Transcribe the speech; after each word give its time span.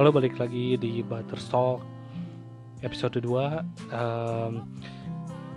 Halo 0.00 0.16
balik 0.16 0.40
lagi 0.40 0.80
di 0.80 1.04
Butterstock 1.04 1.84
episode 2.80 3.20
2 3.20 3.92
um, 3.92 4.64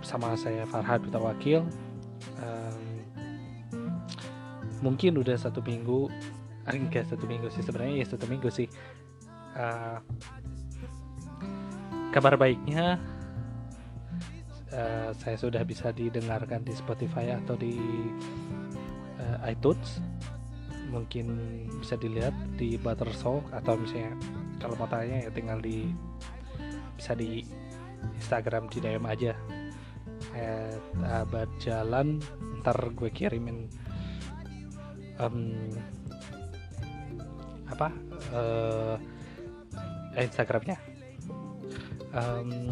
Bersama 0.04 0.36
saya 0.36 0.68
Farhad 0.68 1.00
Putra 1.00 1.16
Wakil. 1.16 1.64
Um, 2.44 2.84
Mungkin 4.84 5.16
udah 5.16 5.40
satu 5.40 5.64
minggu 5.64 6.12
Enggak 6.76 7.08
satu 7.08 7.24
minggu 7.24 7.48
sih 7.56 7.64
sebenarnya 7.64 8.04
ya 8.04 8.06
satu 8.12 8.28
minggu 8.28 8.52
sih. 8.52 8.68
Uh, 9.56 10.04
Kabar 12.12 12.36
baiknya 12.36 13.00
uh, 14.76 15.16
Saya 15.24 15.40
sudah 15.40 15.64
bisa 15.64 15.88
didengarkan 15.88 16.68
di 16.68 16.76
Spotify 16.76 17.32
atau 17.32 17.56
di 17.56 17.80
uh, 19.24 19.40
iTunes 19.48 20.04
mungkin 20.94 21.26
bisa 21.82 21.98
dilihat 21.98 22.32
di 22.54 22.78
Buttersock 22.78 23.50
atau 23.50 23.74
misalnya 23.74 24.14
kalau 24.62 24.78
mau 24.78 24.86
tanya 24.86 25.26
ya 25.26 25.30
tinggal 25.34 25.58
di 25.58 25.90
bisa 26.94 27.18
di 27.18 27.42
Instagram 28.14 28.70
di 28.70 28.78
DM 28.78 29.04
aja. 29.04 29.34
At 30.34 30.82
abad 31.26 31.50
jalan 31.58 32.22
ntar 32.62 32.78
gue 32.94 33.10
kirimin 33.10 33.66
um, 35.18 35.54
apa 37.66 37.90
uh, 38.30 38.96
Instagramnya. 40.14 40.78
Um, 42.14 42.70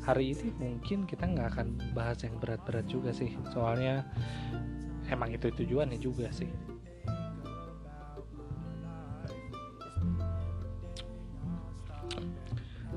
hari 0.00 0.32
ini 0.32 0.48
mungkin 0.56 1.04
kita 1.04 1.28
nggak 1.28 1.48
akan 1.52 1.68
bahas 1.92 2.24
yang 2.24 2.40
berat-berat 2.40 2.86
juga 2.88 3.12
sih. 3.12 3.36
Soalnya 3.52 4.06
emang 5.10 5.30
itu 5.34 5.50
tujuannya 5.50 5.98
juga 5.98 6.30
sih. 6.34 6.50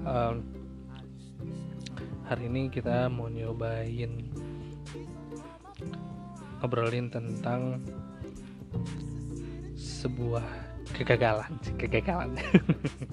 Um, 0.10 0.42
hari 2.26 2.50
ini 2.50 2.72
kita 2.74 3.12
mau 3.12 3.30
nyobain 3.30 4.26
ngobrolin 6.60 7.14
tentang 7.14 7.78
sebuah 9.78 10.46
kegagalan 10.96 11.52
kegagalan. 11.78 12.34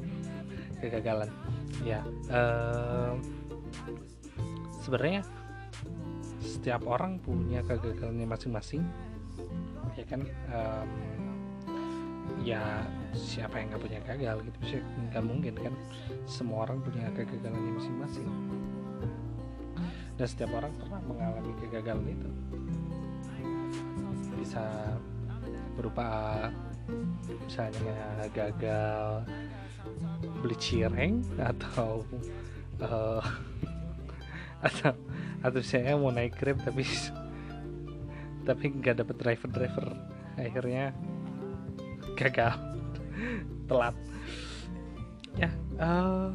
Kegagalan 0.81 1.33
ya. 1.83 2.05
Um, 2.31 3.19
sebenarnya 4.85 5.25
setiap 6.57 6.89
orang 6.89 7.21
punya 7.21 7.61
kegagalannya 7.69 8.25
masing-masing 8.25 8.83
ya 9.97 10.05
kan? 10.09 10.21
Um, 10.53 10.91
ya 12.45 12.85
siapa 13.17 13.59
yang 13.59 13.73
nggak 13.73 13.83
punya 13.83 14.01
gagal 14.05 14.37
gitu 14.45 14.59
sih 14.65 14.81
nggak 15.13 15.25
mungkin 15.25 15.55
kan? 15.57 15.75
Semua 16.25 16.65
orang 16.65 16.81
punya 16.81 17.13
kegagalannya 17.13 17.73
masing-masing. 17.77 18.29
Dan 20.17 20.27
setiap 20.27 20.51
orang 20.57 20.73
pernah 20.81 21.01
mengalami 21.05 21.53
kegagalan 21.61 22.07
itu. 22.09 22.31
Bisa 24.41 24.65
berupa 25.77 26.09
misalnya 27.45 28.25
gagal 28.33 29.29
beli 30.41 30.57
cireng 30.57 31.21
atau 31.37 32.01
uh, 32.81 33.21
atau 34.67 34.93
atau 35.45 35.61
saya 35.61 35.97
mau 35.99 36.13
naik 36.13 36.37
grab 36.39 36.61
tapi 36.65 36.85
tapi 38.49 38.65
nggak 38.79 39.03
dapet 39.03 39.17
driver 39.19 39.51
driver 39.51 39.87
akhirnya 40.37 40.93
gagal. 42.17 42.55
Telat. 43.69 43.97
Ya 45.37 45.53
uh, 45.77 46.33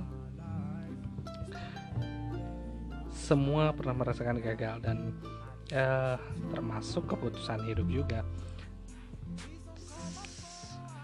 semua 3.09 3.71
pernah 3.71 3.95
merasakan 3.95 4.43
gagal 4.43 4.75
dan 4.83 5.15
uh, 5.71 6.17
termasuk 6.51 7.07
keputusan 7.09 7.63
hidup 7.65 7.87
juga. 7.87 8.21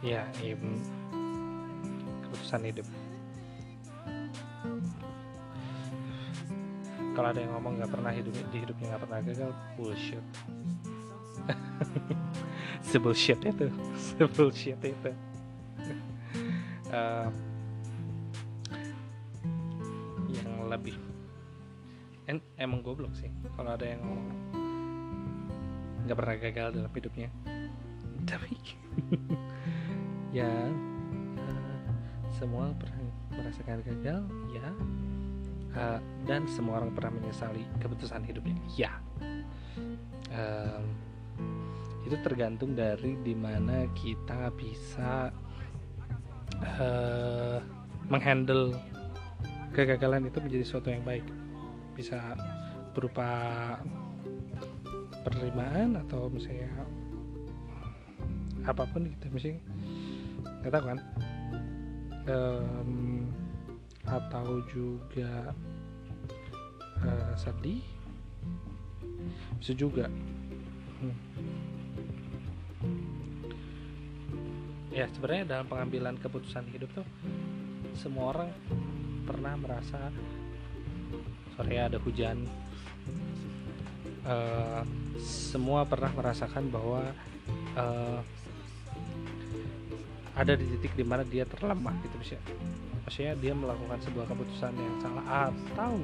Ya 0.06 0.30
im, 0.46 0.78
keputusan 2.28 2.70
hidup 2.70 2.88
kalau 7.18 7.34
ada 7.34 7.42
yang 7.42 7.50
ngomong 7.58 7.82
nggak 7.82 7.90
pernah 7.90 8.14
hidup 8.14 8.30
di 8.54 8.58
hidupnya 8.62 8.94
nggak 8.94 9.04
pernah 9.10 9.20
gagal 9.26 9.50
bullshit. 9.74 10.22
Sebullshit 12.94 13.42
itu. 13.42 13.74
Sebullshit 13.98 14.78
itu. 14.86 15.12
Uh, 16.94 17.34
yang 20.30 20.70
lebih 20.70 20.94
en, 22.30 22.38
emang 22.54 22.86
goblok 22.86 23.18
sih 23.18 23.34
kalau 23.58 23.74
ada 23.74 23.90
yang 23.90 24.06
ngomong. 24.06 24.38
Nggak 26.06 26.18
pernah 26.22 26.36
gagal 26.38 26.68
dalam 26.78 26.92
hidupnya. 26.94 27.30
Tapi 28.30 28.54
ya 30.38 30.54
uh, 31.34 31.82
semua 32.30 32.70
pernah 32.78 33.10
merasakan 33.34 33.82
gagal 33.82 34.22
ya 34.54 34.70
uh, 35.76 36.00
dan 36.24 36.46
semua 36.48 36.80
orang 36.80 36.94
pernah 36.94 37.18
menyesali 37.18 37.66
keputusan 37.82 38.24
hidupnya 38.24 38.56
ya. 38.78 38.94
Um, 40.32 40.86
itu 42.08 42.16
tergantung 42.24 42.72
dari 42.72 43.20
di 43.20 43.36
mana 43.36 43.84
kita 43.92 44.48
bisa 44.56 45.32
uh, 46.80 47.60
menghandle 48.08 48.72
kegagalan 49.76 50.32
itu 50.32 50.40
menjadi 50.40 50.64
sesuatu 50.64 50.88
yang 50.88 51.04
baik. 51.04 51.26
Bisa 51.98 52.20
berupa 52.96 53.28
penerimaan 55.28 56.00
atau 56.08 56.32
misalnya 56.32 56.72
apa 58.64 58.84
pun 58.88 59.12
kita 59.12 59.28
mesti 59.32 59.52
nggak 60.64 60.72
tahu 60.72 60.86
kan? 60.96 61.00
Um, 62.28 62.92
atau 64.08 64.64
juga 64.72 65.52
uh, 67.04 67.34
sedih 67.36 67.84
bisa 69.60 69.74
juga 69.76 70.08
hmm. 70.08 71.18
ya 74.96 75.06
sebenarnya 75.12 75.46
dalam 75.46 75.66
pengambilan 75.68 76.16
keputusan 76.24 76.66
hidup 76.72 76.90
tuh 76.96 77.08
semua 77.98 78.32
orang 78.34 78.50
pernah 79.28 79.54
merasa 79.60 80.00
sore 81.58 81.76
ada 81.76 81.98
hujan 82.00 82.48
uh, 84.24 84.86
semua 85.20 85.84
pernah 85.84 86.14
merasakan 86.14 86.70
bahwa 86.70 87.02
uh, 87.76 88.22
ada 90.38 90.54
di 90.54 90.66
titik 90.78 90.94
di 90.94 91.02
mana 91.02 91.26
dia 91.26 91.44
terlemah 91.50 91.98
gitu 92.06 92.16
bisa 92.22 92.38
maksudnya 93.08 93.34
dia 93.40 93.56
melakukan 93.56 94.04
sebuah 94.04 94.26
keputusan 94.28 94.76
yang 94.76 94.96
salah 95.00 95.50
atau 95.50 95.96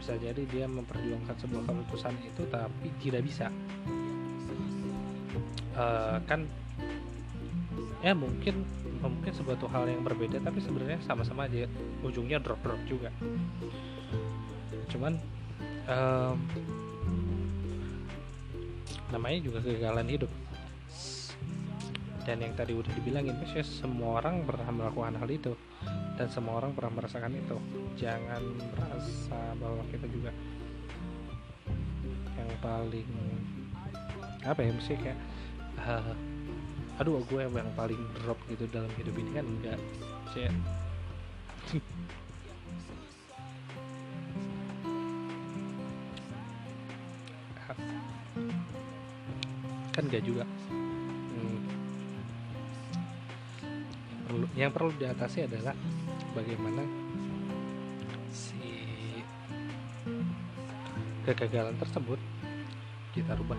bisa 0.00 0.16
jadi 0.16 0.42
dia 0.48 0.64
memperjuangkan 0.64 1.36
sebuah 1.42 1.66
keputusan 1.68 2.16
itu 2.24 2.42
tapi 2.48 2.88
tidak 3.04 3.20
bisa. 3.26 3.52
Uh, 5.76 6.16
kan 6.24 6.48
ya 8.00 8.16
mungkin 8.16 8.64
mungkin 9.04 9.32
sebuah 9.36 9.60
hal 9.68 9.90
yang 9.92 10.00
berbeda 10.00 10.40
tapi 10.40 10.64
sebenarnya 10.64 11.02
sama-sama 11.04 11.44
aja. 11.44 11.68
Ujungnya 12.00 12.40
drop 12.40 12.62
drop 12.64 12.80
juga. 12.88 13.12
Cuman 14.88 15.20
um, 15.84 16.36
namanya 19.12 19.38
juga 19.44 19.58
kegagalan 19.60 20.08
hidup 20.08 20.30
dan 22.30 22.46
yang 22.46 22.54
tadi 22.54 22.78
udah 22.78 22.94
dibilangin 22.94 23.34
maksudnya 23.42 23.66
semua 23.66 24.22
orang 24.22 24.46
pernah 24.46 24.70
melakukan 24.70 25.18
hal 25.18 25.26
itu. 25.26 25.50
Dan 26.14 26.30
semua 26.30 26.62
orang 26.62 26.70
pernah 26.78 27.02
merasakan 27.02 27.34
itu. 27.34 27.58
Jangan 27.98 28.38
merasa 28.70 29.50
bahwa 29.58 29.82
kita 29.90 30.06
juga 30.06 30.30
yang 32.38 32.46
paling 32.62 33.10
apa 34.46 34.62
ya 34.62 34.70
mesti 34.70 34.94
kayak 34.94 35.18
uh, 35.82 36.14
aduh 37.02 37.18
gue 37.26 37.50
yang 37.50 37.74
paling 37.74 37.98
drop 38.22 38.38
gitu 38.46 38.62
dalam 38.70 38.94
hidup 38.94 39.18
ini 39.18 39.34
kan 39.34 39.50
enggak. 39.50 39.82
Saya 40.30 40.54
kan 49.98 50.06
enggak 50.06 50.22
juga 50.22 50.46
yang 54.58 54.74
perlu 54.74 54.90
diatasi 54.98 55.46
adalah 55.46 55.74
bagaimana 56.34 56.82
si 58.34 58.58
kegagalan 61.22 61.76
tersebut 61.78 62.18
kita 63.14 63.34
rubah 63.38 63.58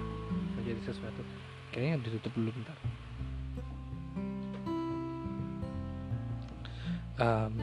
menjadi 0.59 0.91
sesuatu. 0.91 1.23
Kayaknya 1.71 2.03
ditutup 2.03 2.31
dulu 2.35 2.51
bentar. 2.51 2.77
Um, 7.21 7.53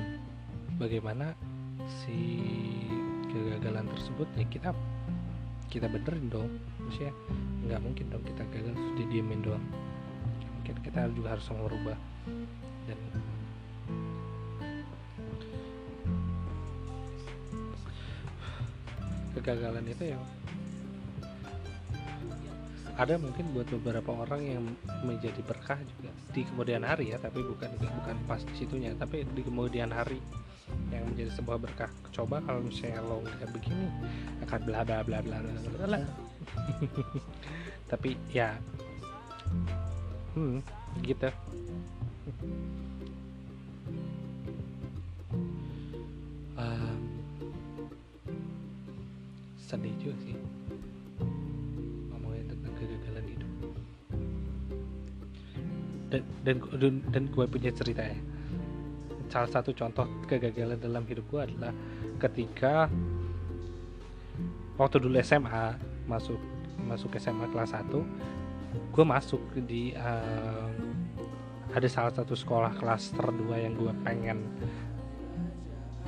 bagaimana 0.79 1.35
si 2.05 2.17
kegagalan 3.29 3.91
tersebut 3.93 4.29
ya 4.41 4.47
kita 4.49 4.71
kita 5.69 5.85
benerin 5.93 6.33
dong. 6.33 6.49
Maksudnya 6.81 7.13
nggak 7.69 7.81
mungkin 7.85 8.07
dong 8.09 8.25
kita 8.25 8.43
gagal 8.49 8.73
terus 8.73 8.93
didiemin 9.05 9.45
doang. 9.45 9.65
Mungkin 10.61 10.77
kita 10.81 11.13
juga 11.13 11.37
harus 11.37 11.45
merubah 11.53 11.99
kegagalan 19.49 19.89
itu 19.89 20.13
yang 20.13 20.21
ada 23.01 23.17
mungkin 23.17 23.49
buat 23.57 23.65
beberapa 23.81 24.13
orang 24.13 24.43
yang 24.45 24.65
menjadi 25.09 25.41
berkah 25.41 25.81
juga 25.81 26.13
di 26.37 26.45
kemudian 26.45 26.85
hari 26.85 27.15
ya 27.15 27.17
tapi 27.17 27.41
bukan 27.41 27.73
bukan 27.81 28.17
pas 28.29 28.45
di 28.45 28.53
situnya 28.61 28.93
tapi 28.93 29.25
di 29.33 29.41
kemudian 29.41 29.89
hari 29.89 30.21
yang 30.93 31.01
menjadi 31.09 31.33
sebuah 31.41 31.65
berkah. 31.65 31.89
Coba 32.13 32.45
kalau 32.45 32.61
misalnya 32.61 33.01
lo 33.01 33.25
nggak 33.25 33.49
begini 33.57 33.89
akan 34.45 34.61
bla 34.69 34.85
bla 34.85 35.01
bla 35.01 35.25
bla 35.25 35.41
bla 35.41 35.53
bla 35.57 35.87
bla. 35.89 36.01
Tapi 37.91 38.21
ya 38.29 38.53
hmm 40.37 40.61
gitu 41.01 41.33
sedih 49.69 49.93
juga 50.01 50.17
sih. 50.25 50.37
Ngomongin 52.09 52.49
tentang 52.49 52.73
kegagalan 52.81 53.27
hidup. 53.29 53.51
Dan 56.09 56.23
dan 56.41 56.57
dan, 56.81 56.95
dan 57.13 57.23
gue 57.29 57.45
punya 57.45 57.71
cerita 57.77 58.01
ya. 58.09 58.17
Salah 59.29 59.51
satu 59.53 59.77
contoh 59.77 60.09
kegagalan 60.25 60.81
dalam 60.81 61.05
hidup 61.05 61.29
gue 61.29 61.41
adalah 61.53 61.77
ketika 62.17 62.89
waktu 64.81 64.97
dulu 65.05 65.21
SMA 65.21 65.77
masuk 66.09 66.41
masuk 66.89 67.13
SMA 67.21 67.45
kelas 67.53 67.77
1 67.77 67.93
gue 68.73 69.05
masuk 69.05 69.43
di 69.69 69.93
uh, 69.93 70.73
ada 71.77 71.89
salah 71.91 72.13
satu 72.15 72.33
sekolah 72.33 72.73
kelas 72.81 73.13
terdua 73.13 73.61
yang 73.61 73.77
gue 73.77 73.93
pengen 74.01 74.49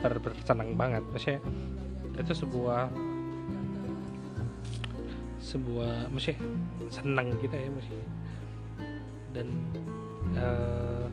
ber 0.00 0.16
bersenang 0.16 0.72
banget. 0.80 1.04
Maksudnya 1.12 1.40
itu 2.16 2.32
sebuah 2.32 2.88
sebuah 5.50 6.06
mesti 6.14 6.38
senang 6.94 7.34
kita 7.42 7.58
ya 7.58 7.70
mesti 7.74 7.98
dan 9.34 9.46
uh, 10.38 11.06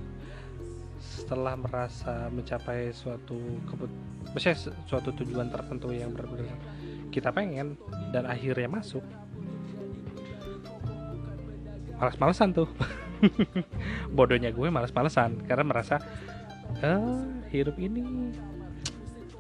setelah 1.02 1.58
merasa 1.58 2.30
mencapai 2.30 2.94
suatu 2.94 3.38
kebut 3.66 3.90
maksudnya 4.32 4.58
suatu 4.86 5.10
tujuan 5.18 5.50
tertentu 5.50 5.90
yang 5.90 6.14
benar-benar 6.14 6.54
kita 7.10 7.34
pengen 7.34 7.74
dan 8.14 8.30
akhirnya 8.30 8.70
masuk 8.70 9.02
malas-malesan 11.98 12.54
tuh. 12.54 12.70
Bodohnya 14.16 14.54
gue 14.54 14.68
malas-malesan 14.70 15.42
karena 15.50 15.66
merasa 15.66 15.98
eh, 16.82 17.22
hidup 17.50 17.74
ini 17.82 18.32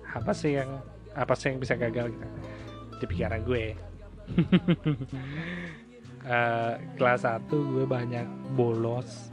apa 0.09 0.33
sih 0.33 0.57
yang 0.57 0.81
apa 1.13 1.37
sih 1.37 1.53
yang 1.53 1.61
bisa 1.61 1.77
gagal 1.77 2.09
gitu? 2.09 2.27
Di 2.97 3.05
pikiran 3.05 3.45
gue 3.45 3.77
uh, 6.27 6.73
kelas 6.99 7.21
1 7.23 7.47
gue 7.49 7.85
banyak 7.87 8.27
bolos 8.53 9.31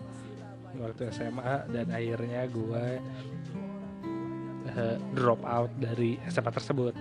waktu 0.78 1.10
SMA 1.14 1.70
dan 1.70 1.86
akhirnya 1.94 2.46
gue 2.50 2.86
uh, 4.74 4.96
drop 5.14 5.40
out 5.46 5.70
dari 5.78 6.18
SMA 6.30 6.50
tersebut. 6.50 6.94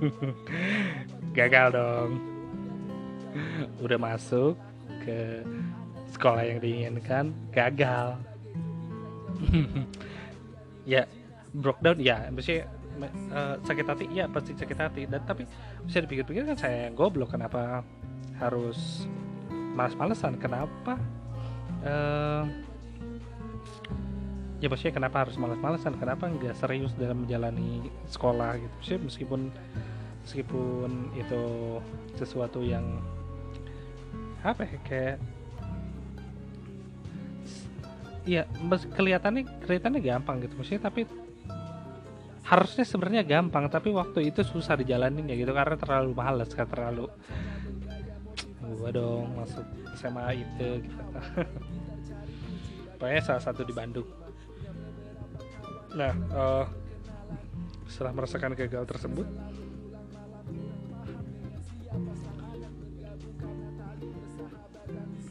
Gagal 1.38 1.66
dong. 1.76 2.10
Udah 3.84 3.98
masuk 4.00 4.58
ke 5.04 5.44
sekolah 6.10 6.42
yang 6.42 6.58
diinginkan 6.60 7.32
gagal. 7.54 8.18
Ya 10.88 11.04
broke 11.54 11.78
down 11.84 12.00
ya 12.00 12.32
maksudnya 12.32 12.66
uh, 13.08 13.56
sakit 13.64 13.86
hati 13.86 14.04
ya 14.12 14.28
pasti 14.28 14.52
sakit 14.52 14.78
hati. 14.78 15.02
Dan 15.08 15.24
tapi 15.24 15.48
bisa 15.86 16.04
dipikir-pikir 16.04 16.44
kan 16.44 16.58
saya 16.58 16.90
yang 16.90 16.94
goblok 16.98 17.32
kenapa 17.32 17.80
harus 18.36 19.08
malas-malesan? 19.76 20.36
Kenapa 20.36 21.00
uh, 21.86 22.44
ya 24.60 24.68
maksudnya 24.68 24.94
kenapa 25.00 25.24
harus 25.24 25.40
malas-malesan? 25.40 25.96
Kenapa 25.96 26.28
nggak 26.28 26.56
serius 26.58 26.92
dalam 26.98 27.24
menjalani 27.24 27.88
sekolah 28.10 28.60
gitu? 28.60 28.76
Sih 28.84 28.98
meskipun 29.00 29.48
meskipun 30.26 31.14
itu 31.16 31.42
sesuatu 32.20 32.60
yang 32.60 32.84
apa 34.44 34.64
ya 34.64 34.78
kayak 34.84 35.16
Iya, 38.20 38.44
kelihatannya 38.94 39.48
kelihatannya 39.64 40.00
gampang 40.04 40.44
gitu. 40.44 40.54
Maksudnya 40.60 40.92
tapi 40.92 41.08
harusnya 42.50 42.82
sebenarnya 42.82 43.22
gampang 43.22 43.70
tapi 43.70 43.94
waktu 43.94 44.34
itu 44.34 44.42
susah 44.42 44.74
dijalanin 44.74 45.30
ya 45.30 45.38
gitu 45.38 45.54
karena 45.54 45.78
terlalu 45.78 46.10
males 46.18 46.50
kan 46.50 46.66
terlalu 46.66 47.06
gua 48.74 48.90
dong 48.90 49.30
masuk 49.38 49.62
SMA 49.94 50.42
itu 50.42 50.82
gitu. 50.82 51.04
Pokoknya 52.98 53.22
salah 53.24 53.42
satu 53.42 53.62
di 53.64 53.72
Bandung. 53.72 54.06
Nah 55.94 56.12
uh, 56.34 56.66
setelah 57.86 58.12
merasakan 58.18 58.58
gagal 58.58 58.82
tersebut 58.86 59.26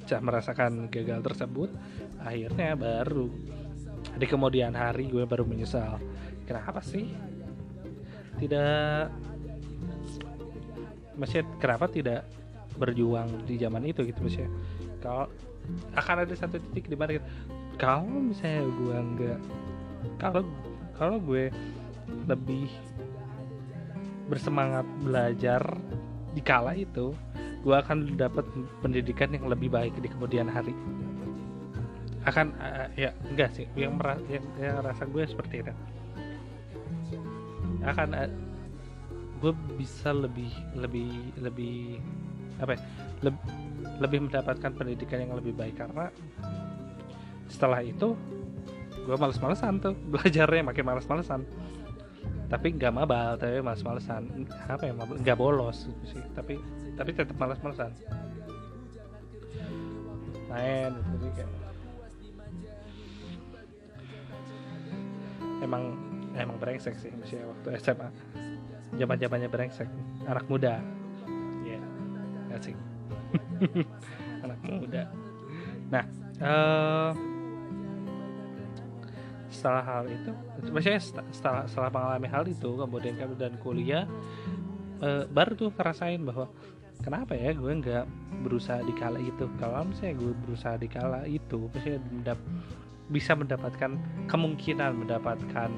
setelah 0.04 0.24
merasakan 0.26 0.90
gagal 0.90 1.20
tersebut 1.22 1.70
akhirnya 2.18 2.74
baru 2.74 3.30
di 4.18 4.26
kemudian 4.26 4.74
hari 4.74 5.06
gue 5.06 5.22
baru 5.24 5.46
menyesal 5.46 6.02
kenapa 6.50 6.82
sih? 6.82 7.06
Tidak 8.42 9.06
masih 11.22 11.46
kenapa 11.62 11.86
tidak 11.86 12.26
berjuang 12.82 13.46
di 13.46 13.62
zaman 13.62 13.86
itu 13.86 14.02
gitu 14.10 14.26
maksudnya? 14.26 14.50
Kalau 14.98 15.30
akan 15.94 16.26
ada 16.26 16.34
satu 16.34 16.58
titik 16.58 16.90
di 16.90 16.98
mana 16.98 17.22
kalau 17.78 18.10
misalnya 18.10 18.66
gue 18.66 18.98
nggak 18.98 19.40
kalau 20.18 20.42
kalau 20.98 21.22
gue 21.22 21.54
lebih 22.26 22.66
bersemangat 24.26 24.86
belajar 25.06 25.62
di 26.34 26.42
kala 26.42 26.74
itu 26.74 27.14
gue 27.62 27.76
akan 27.76 28.18
dapat 28.18 28.48
pendidikan 28.82 29.30
yang 29.30 29.46
lebih 29.46 29.70
baik 29.70 29.94
di 30.02 30.10
kemudian 30.10 30.50
hari. 30.50 30.74
Akan 32.26 32.56
uh, 32.58 32.90
ya 32.98 33.14
enggak 33.30 33.54
sih. 33.54 33.68
Yang 33.76 33.94
merasa 34.00 34.22
yang, 34.32 34.46
yang 34.58 34.76
rasa 34.82 35.04
gue 35.06 35.24
seperti 35.28 35.56
itu 35.68 35.74
akan 37.84 38.10
uh, 38.16 38.30
gue 39.40 39.54
bisa 39.80 40.12
lebih 40.12 40.52
lebih 40.76 41.10
lebih 41.40 42.00
apa 42.60 42.76
ya, 42.76 42.80
le, 43.24 43.32
lebih 44.04 44.28
mendapatkan 44.28 44.72
pendidikan 44.76 45.24
yang 45.24 45.34
lebih 45.36 45.56
baik. 45.56 45.80
Karena 45.80 46.12
setelah 47.48 47.80
itu 47.80 48.14
gue 49.08 49.16
males-malesan 49.16 49.80
tuh 49.80 49.96
belajarnya 50.12 50.64
makin 50.68 50.86
males-malesan. 50.86 51.42
Tapi 52.50 52.68
nggak 52.76 52.94
mabal 52.94 53.38
tapi 53.40 53.64
males-malesan. 53.64 54.50
Apa 54.68 54.90
ya 54.90 54.94
nggak 54.98 55.38
bolos 55.40 55.88
gitu 55.88 56.18
sih. 56.18 56.24
Tapi 56.36 56.60
tapi 57.00 57.10
tetap 57.16 57.38
males-malesan. 57.40 57.96
Main 60.50 60.92
jadi 60.98 61.28
kayak 61.38 61.60
emang 65.60 66.09
emang 66.38 66.58
brengsek 66.62 66.96
sih 67.00 67.12
masih 67.18 67.42
waktu 67.46 67.80
SMA 67.82 68.10
zaman 68.98 69.18
zamannya 69.22 69.50
brengsek. 69.50 69.90
Anak 70.26 70.46
muda. 70.50 70.82
Ya 71.66 71.78
yeah, 71.78 72.56
asik. 72.58 72.78
Anak 74.46 74.60
muda. 74.66 75.04
Nah 75.94 76.04
uh, 76.42 77.12
setelah 79.50 79.84
hal 79.84 80.06
itu 80.08 80.32
maksudnya 80.70 81.02
setelah 81.34 81.64
setelah 81.66 81.90
mengalami 81.90 82.28
hal 82.30 82.46
itu 82.46 82.70
kemudian 82.78 83.18
dan 83.36 83.58
kuliah 83.58 84.06
uh, 85.02 85.26
baru 85.30 85.58
tuh 85.58 85.70
ngerasain 85.74 86.22
bahwa 86.22 86.48
kenapa 87.02 87.34
ya 87.34 87.52
gue 87.58 87.72
nggak 87.82 88.06
berusaha 88.46 88.80
di 88.86 88.94
kala 88.96 89.20
itu? 89.20 89.46
Kalau 89.58 89.90
misalnya 89.90 90.16
gue 90.22 90.34
berusaha 90.46 90.76
di 90.78 90.88
kala 90.88 91.26
itu 91.26 91.68
maksudnya 91.70 92.00
mendap 92.14 92.40
bisa 93.10 93.34
mendapatkan 93.34 93.98
kemungkinan 94.30 95.02
mendapatkan 95.02 95.70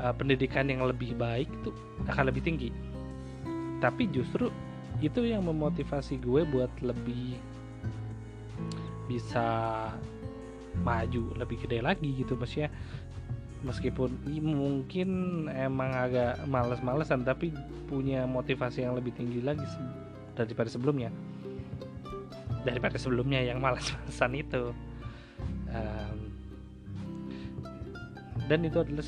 uh, 0.00 0.14
pendidikan 0.16 0.66
yang 0.66 0.82
lebih 0.88 1.12
baik 1.14 1.46
itu 1.46 1.70
akan 2.08 2.32
lebih 2.32 2.42
tinggi. 2.42 2.72
Tapi 3.80 4.08
justru 4.08 4.48
itu 5.00 5.24
yang 5.24 5.44
memotivasi 5.44 6.20
gue 6.20 6.44
buat 6.48 6.72
lebih 6.80 7.36
bisa 9.08 9.46
maju 10.80 11.34
lebih 11.36 11.60
gede 11.66 11.84
lagi 11.84 12.08
gitu 12.16 12.36
maksudnya. 12.36 12.72
Meskipun 13.60 14.24
mungkin 14.40 15.08
emang 15.52 15.92
agak 15.92 16.48
males-malesan 16.48 17.28
tapi 17.28 17.52
punya 17.92 18.24
motivasi 18.24 18.88
yang 18.88 18.96
lebih 18.96 19.12
tinggi 19.12 19.44
lagi 19.44 19.64
daripada 20.32 20.72
sebelumnya. 20.72 21.12
Daripada 22.64 22.96
sebelumnya 22.96 23.44
yang 23.44 23.60
males-malesan 23.60 24.32
itu. 24.32 24.72
Um, 25.70 26.18
dan 28.48 28.66
itu 28.66 28.80
adalah 28.82 29.04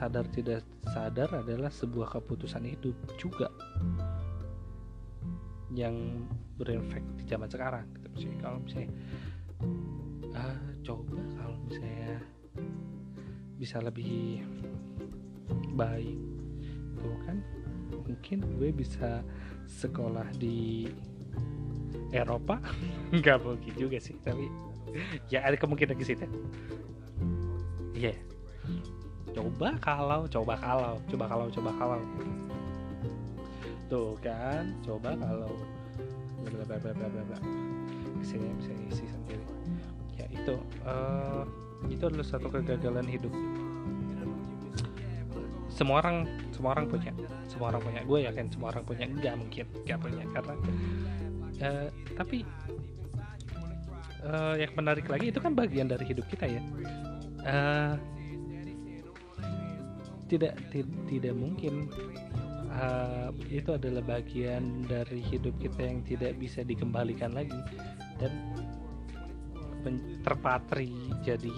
sadar 0.00 0.24
tidak 0.32 0.64
sadar 0.96 1.28
adalah 1.44 1.68
sebuah 1.68 2.08
keputusan 2.16 2.64
hidup 2.64 2.96
juga. 3.20 3.52
Yang 5.68 6.24
berefek 6.56 7.04
di 7.20 7.24
zaman 7.28 7.52
sekarang 7.52 7.84
gitu 8.00 8.08
misalnya. 8.16 8.38
Kalau 8.40 8.58
misalnya 8.64 8.90
uh, 10.32 10.60
coba 10.80 11.20
kalau 11.36 11.56
misalnya 11.68 12.16
bisa 13.60 13.76
lebih 13.84 14.40
baik. 15.76 16.16
Tuh 16.96 17.16
kan? 17.28 17.36
Mungkin 17.92 18.38
gue 18.56 18.72
bisa 18.72 19.20
sekolah 19.68 20.32
di 20.40 20.88
Eropa. 22.08 22.56
Nggak 23.20 23.38
mungkin 23.44 23.74
juga 23.76 24.00
sih 24.00 24.16
tapi 24.24 24.48
ya 25.28 25.44
ada 25.44 25.60
kemungkinan 25.60 25.92
ke 25.92 26.04
situ. 26.08 26.24
Iya. 27.92 28.16
yeah. 28.16 28.29
Coba 29.34 29.68
kalau 29.78 30.20
coba 30.26 30.54
kalau 30.58 30.94
coba 31.10 31.24
kalau 31.28 31.46
coba 31.50 31.70
kalau. 31.78 32.00
Tuh 33.90 34.14
kan 34.22 34.64
coba 34.82 35.14
kalau. 35.18 35.52
Bla 36.40 36.76
bla 36.78 37.38
ke 38.20 38.24
sini 38.28 38.52
bisa 38.60 38.72
isi 38.92 39.04
sendiri. 39.08 39.44
Ya 40.20 40.26
itu 40.28 40.54
uh, 40.84 41.42
itu 41.88 42.04
adalah 42.04 42.26
satu 42.28 42.52
kegagalan 42.52 43.08
hidup. 43.08 43.32
Semua 45.72 46.04
orang 46.04 46.28
semua 46.52 46.76
orang 46.76 46.86
punya 46.92 47.12
semua 47.48 47.72
orang 47.72 47.80
punya. 47.80 48.00
Gue 48.04 48.18
yakin 48.28 48.52
semua 48.52 48.68
orang 48.76 48.84
punya. 48.84 49.04
Enggak 49.08 49.34
mungkin 49.40 49.64
enggak 49.84 49.98
punya 50.04 50.24
karena 50.36 50.54
uh, 51.64 51.88
tapi 52.20 52.44
uh, 54.28 54.54
yang 54.60 54.72
menarik 54.76 55.08
lagi 55.08 55.32
itu 55.32 55.40
kan 55.40 55.56
bagian 55.56 55.88
dari 55.88 56.04
hidup 56.04 56.28
kita 56.28 56.44
ya. 56.44 56.62
Uh, 57.40 57.96
tidak 60.30 60.54
tidak 61.10 61.34
mungkin 61.34 61.90
uh, 62.70 63.34
itu 63.50 63.74
adalah 63.74 64.00
bagian 64.06 64.86
dari 64.86 65.18
hidup 65.26 65.58
kita 65.58 65.82
yang 65.82 66.00
tidak 66.06 66.38
bisa 66.38 66.62
dikembalikan 66.62 67.34
lagi 67.34 67.58
dan 68.22 68.30
terpatri 70.22 70.92
jadi 71.26 71.52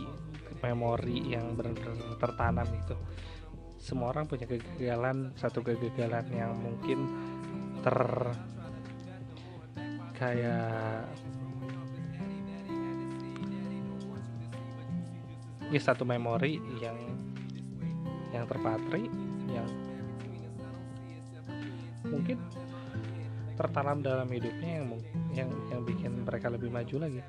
memori 0.62 1.34
yang 1.34 1.58
benar-benar 1.58 2.16
tertanam 2.22 2.68
itu. 2.70 2.96
Semua 3.82 4.14
orang 4.14 4.30
punya 4.30 4.46
kegagalan 4.46 5.34
satu 5.34 5.58
kegagalan 5.60 6.22
yang 6.30 6.54
mungkin 6.54 7.10
ter 7.82 7.98
kayak 10.14 11.10
ya 15.74 15.80
satu 15.82 16.06
memori 16.06 16.62
yang 16.78 16.94
yang 18.32 18.44
terpatri 18.48 19.12
yang 19.52 19.68
mungkin 22.08 22.36
tertanam 23.56 24.00
dalam 24.00 24.28
hidupnya 24.32 24.80
yang 24.80 24.86
yang 25.32 25.48
yang 25.70 25.80
bikin 25.84 26.12
mereka 26.24 26.48
lebih 26.48 26.72
maju 26.72 26.96
lagi. 27.06 27.20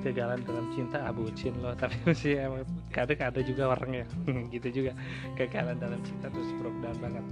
Kegagalan 0.00 0.44
dalam 0.44 0.70
cinta 0.76 1.02
abucin 1.08 1.56
loh 1.60 1.74
tapi 1.80 1.96
sih 2.12 2.36
emang 2.36 2.64
kadang 2.92 3.20
ada 3.20 3.40
juga 3.44 3.76
orangnya. 3.76 4.04
Gitu 4.54 4.82
juga. 4.82 4.92
Kegagalan 5.36 5.76
dalam 5.80 6.00
cinta 6.04 6.32
terus 6.32 6.50
down 6.56 6.98
banget. 7.00 7.24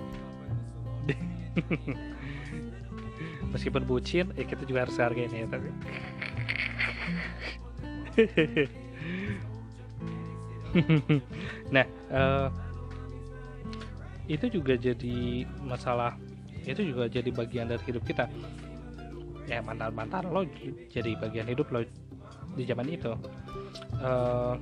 Meskipun 3.55 3.87
bucin 3.87 4.35
eh 4.35 4.43
kita 4.43 4.67
juga 4.67 4.83
harus 4.83 4.99
hargain 4.99 5.31
ya 5.31 5.47
tapi 5.47 5.71
nah 11.75 11.87
uh, 12.11 12.49
itu 14.27 14.49
juga 14.49 14.75
jadi 14.75 15.45
masalah 15.61 16.17
itu 16.65 16.81
juga 16.81 17.05
jadi 17.13 17.29
bagian 17.29 17.69
dari 17.69 17.83
hidup 17.85 18.05
kita. 18.09 18.25
Ya 19.45 19.61
mantan 19.61 19.93
mantan 19.93 20.33
lo 20.33 20.49
jadi 20.89 21.13
bagian 21.21 21.45
hidup 21.45 21.69
lo 21.69 21.85
di 22.57 22.65
zaman 22.65 22.89
itu. 22.89 23.13
Uh, 24.01 24.57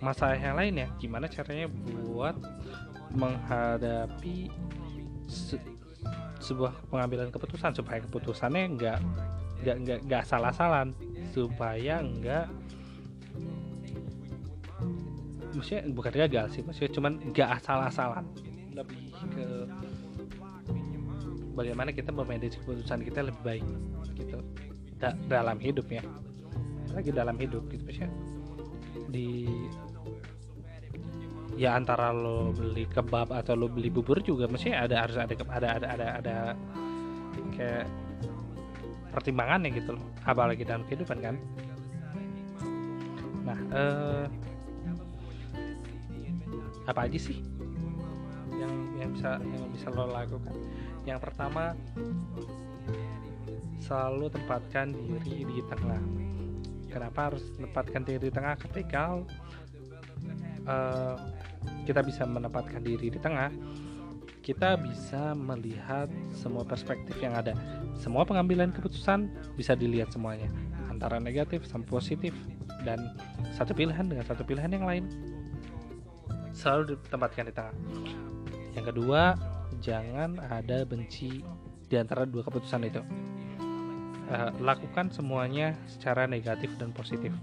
masalah 0.00 0.40
yang 0.40 0.56
lain 0.56 0.80
ya 0.80 0.88
gimana 0.96 1.28
caranya 1.28 1.68
buat 1.68 2.32
menghadapi 3.12 4.48
se 5.28 5.60
sebuah 6.40 6.72
pengambilan 6.88 7.28
keputusan 7.28 7.76
supaya 7.76 8.00
keputusannya 8.00 8.80
nggak 8.80 8.98
nggak 9.60 9.76
nggak 9.84 9.98
nggak 10.08 10.24
salah-salan 10.24 10.96
supaya 11.36 12.00
nggak 12.00 12.48
maksudnya 15.60 15.84
bukan 15.92 16.12
gagal 16.16 16.46
sih 16.56 16.62
maksudnya 16.64 16.90
cuman 16.96 17.12
nggak 17.30 17.48
asal-asalan. 17.60 18.24
Lebih 18.72 19.12
ke 19.36 19.46
bagaimana 21.52 21.92
kita 21.92 22.08
memanage 22.08 22.56
keputusan 22.64 23.04
kita 23.04 23.28
lebih 23.28 23.42
baik 23.44 23.66
gitu 24.16 24.40
da 24.96 25.12
dalam 25.28 25.60
hidup 25.60 25.84
ya. 25.92 26.00
Lagi 26.96 27.12
dalam 27.12 27.36
hidup 27.36 27.68
gitu 27.68 27.84
maksudnya 27.84 28.10
di 29.12 29.44
ya 31.60 31.76
antara 31.76 32.08
lo 32.08 32.56
beli 32.56 32.88
kebab 32.88 33.36
atau 33.36 33.52
lo 33.52 33.68
beli 33.68 33.92
bubur 33.92 34.24
juga 34.24 34.48
mesti 34.48 34.72
ada 34.72 35.04
harus 35.04 35.20
ada 35.20 35.36
ada 35.36 35.68
ada 35.76 35.86
ada 35.92 36.06
ada 36.24 36.36
kayak 37.52 37.84
pertimbangannya 39.12 39.68
gitu 39.76 39.98
loh 39.98 40.04
apalagi 40.24 40.64
dalam 40.64 40.88
kehidupan 40.88 41.18
kan. 41.20 41.36
Nah 43.44 43.58
eh, 43.76 44.24
apa 46.88 47.08
aja 47.08 47.18
sih? 47.20 47.42
Yang 48.56 48.74
yang 49.00 49.10
bisa 49.16 49.30
yang 49.40 49.64
bisa 49.72 49.86
lo 49.92 50.08
lakukan? 50.08 50.56
Yang 51.08 51.18
pertama 51.24 51.74
selalu 53.80 54.28
tempatkan 54.32 54.92
diri 54.92 55.48
di 55.48 55.62
tengah. 55.66 56.02
Kenapa 56.90 57.32
harus 57.32 57.44
tempatkan 57.56 58.02
diri 58.04 58.28
di 58.28 58.32
tengah? 58.32 58.54
Ketika 58.58 59.20
uh, 60.66 61.16
kita 61.86 62.00
bisa 62.04 62.26
menempatkan 62.28 62.82
diri 62.82 63.08
di 63.08 63.20
tengah 63.20 63.50
kita 64.40 64.80
bisa 64.80 65.36
melihat 65.36 66.08
semua 66.32 66.64
perspektif 66.64 67.14
yang 67.20 67.36
ada. 67.36 67.52
Semua 68.00 68.24
pengambilan 68.24 68.72
keputusan 68.72 69.28
bisa 69.54 69.76
dilihat 69.76 70.10
semuanya 70.10 70.48
antara 70.88 71.20
negatif 71.20 71.64
sampai 71.68 71.88
positif 71.88 72.32
dan 72.84 73.12
satu 73.56 73.76
pilihan 73.76 74.08
dengan 74.08 74.24
satu 74.24 74.44
pilihan 74.44 74.72
yang 74.72 74.84
lain 74.88 75.04
selalu 76.52 76.96
ditempatkan 76.96 77.48
di 77.48 77.54
tengah. 77.54 77.76
Yang 78.74 78.86
kedua 78.94 79.34
jangan 79.80 80.38
ada 80.38 80.84
benci 80.86 81.42
di 81.90 81.94
antara 81.98 82.28
dua 82.28 82.46
keputusan 82.46 82.86
itu. 82.86 83.02
Uh, 84.30 84.54
lakukan 84.62 85.10
semuanya 85.10 85.74
secara 85.90 86.26
negatif 86.30 86.70
dan 86.78 86.94
positif. 86.94 87.34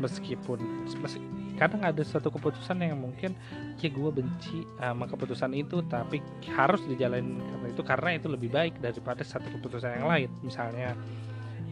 Meskipun 0.00 0.88
meski, 1.04 1.20
kadang 1.60 1.84
ada 1.84 2.00
satu 2.00 2.32
keputusan 2.32 2.80
yang 2.80 2.98
mungkin 2.98 3.36
ya 3.78 3.92
gue 3.92 4.10
benci 4.10 4.64
sama 4.80 5.04
keputusan 5.06 5.52
itu 5.54 5.84
tapi 5.86 6.18
harus 6.48 6.82
dijalani 6.88 7.38
karena 7.38 7.66
itu 7.70 7.82
karena 7.84 8.10
itu 8.16 8.26
lebih 8.26 8.50
baik 8.50 8.80
daripada 8.80 9.20
satu 9.20 9.46
keputusan 9.60 10.00
yang 10.00 10.08
lain. 10.08 10.30
Misalnya 10.40 10.96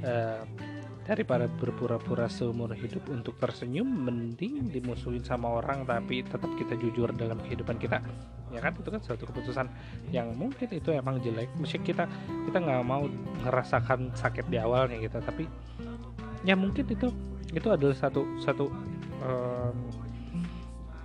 uh, 0.04 0.44
daripada 1.02 1.50
berpura-pura 1.50 2.30
seumur 2.30 2.70
hidup 2.78 3.10
untuk 3.10 3.34
tersenyum 3.42 3.86
mending 3.86 4.70
dimusuhin 4.70 5.22
sama 5.26 5.58
orang 5.58 5.82
tapi 5.82 6.22
tetap 6.22 6.50
kita 6.54 6.78
jujur 6.78 7.10
dalam 7.14 7.42
kehidupan 7.42 7.76
kita. 7.82 7.98
Ya 8.54 8.60
kan? 8.62 8.76
Itu 8.78 8.90
kan 8.92 9.00
suatu 9.02 9.26
keputusan 9.26 9.66
yang 10.14 10.36
mungkin 10.38 10.70
itu 10.70 10.94
emang 10.94 11.18
jelek. 11.18 11.50
Mesti 11.58 11.82
kita 11.82 12.06
kita 12.46 12.58
nggak 12.62 12.82
mau 12.86 13.10
ngerasakan 13.42 14.14
sakit 14.14 14.46
di 14.46 14.62
awalnya 14.62 15.02
gitu 15.02 15.18
tapi 15.18 15.50
ya 16.46 16.54
mungkin 16.54 16.86
itu 16.86 17.10
itu 17.52 17.68
adalah 17.68 17.94
satu 17.94 18.22
satu 18.42 18.66
um, 19.22 19.76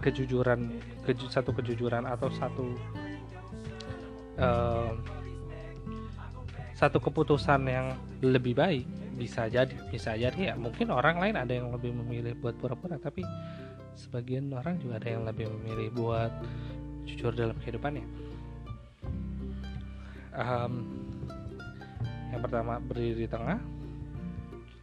kejujuran 0.01 0.77
keju, 1.03 1.25
satu 1.27 1.51
kejujuran 1.53 2.05
atau 2.05 2.29
satu 2.31 2.65
um, 4.37 4.95
satu 6.77 7.01
keputusan 7.01 7.65
yang 7.65 7.97
lebih 8.21 8.53
baik 8.53 8.85
bisa 9.17 9.49
jadi 9.49 9.73
bisa 9.89 10.13
jadi 10.13 10.53
ya. 10.53 10.55
Mungkin 10.55 10.93
orang 10.93 11.17
lain 11.17 11.35
ada 11.35 11.51
yang 11.51 11.73
lebih 11.73 11.91
memilih 11.91 12.37
buat 12.37 12.53
pura-pura 12.61 13.01
tapi 13.01 13.25
sebagian 13.97 14.53
orang 14.53 14.77
juga 14.77 15.01
ada 15.01 15.09
yang 15.09 15.25
lebih 15.25 15.49
memilih 15.57 15.89
buat 15.97 16.31
jujur 17.09 17.33
dalam 17.33 17.57
kehidupannya 17.65 18.27
um, 20.37 20.73
yang 22.29 22.41
pertama 22.45 22.77
berdiri 22.77 23.25
di 23.25 23.29
tengah. 23.29 23.59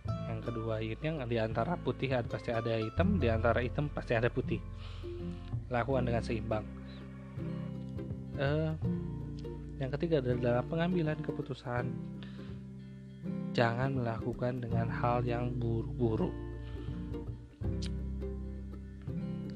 Yang 0.04 0.40
kedua 0.50 0.82
ini 0.82 0.98
yang 1.04 1.22
di 1.30 1.38
antara 1.38 1.78
putih 1.78 2.10
pasti 2.26 2.50
ada 2.50 2.74
hitam 2.74 3.22
di 3.22 3.30
antara 3.30 3.62
hitam 3.62 3.86
pasti 3.88 4.18
ada 4.18 4.28
putih. 4.28 4.58
Lakukan 5.70 6.04
dengan 6.04 6.22
seimbang. 6.24 6.64
Eh 8.34 8.72
yang 9.78 9.90
ketiga 9.94 10.22
adalah 10.22 10.62
pengambilan 10.66 11.18
keputusan 11.22 11.90
jangan 13.54 13.94
melakukan 13.94 14.60
dengan 14.60 14.90
hal 14.90 15.22
yang 15.22 15.54
buru-buru 15.54 16.34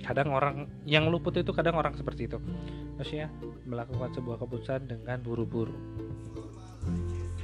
kadang 0.09 0.33
orang 0.33 0.65
yang 0.89 1.13
luput 1.13 1.37
itu 1.37 1.53
kadang 1.53 1.77
orang 1.77 1.93
seperti 1.93 2.33
itu. 2.33 2.41
Maksudnya 2.97 3.29
melakukan 3.69 4.09
sebuah 4.17 4.41
keputusan 4.41 4.89
dengan 4.89 5.21
buru-buru. 5.21 5.77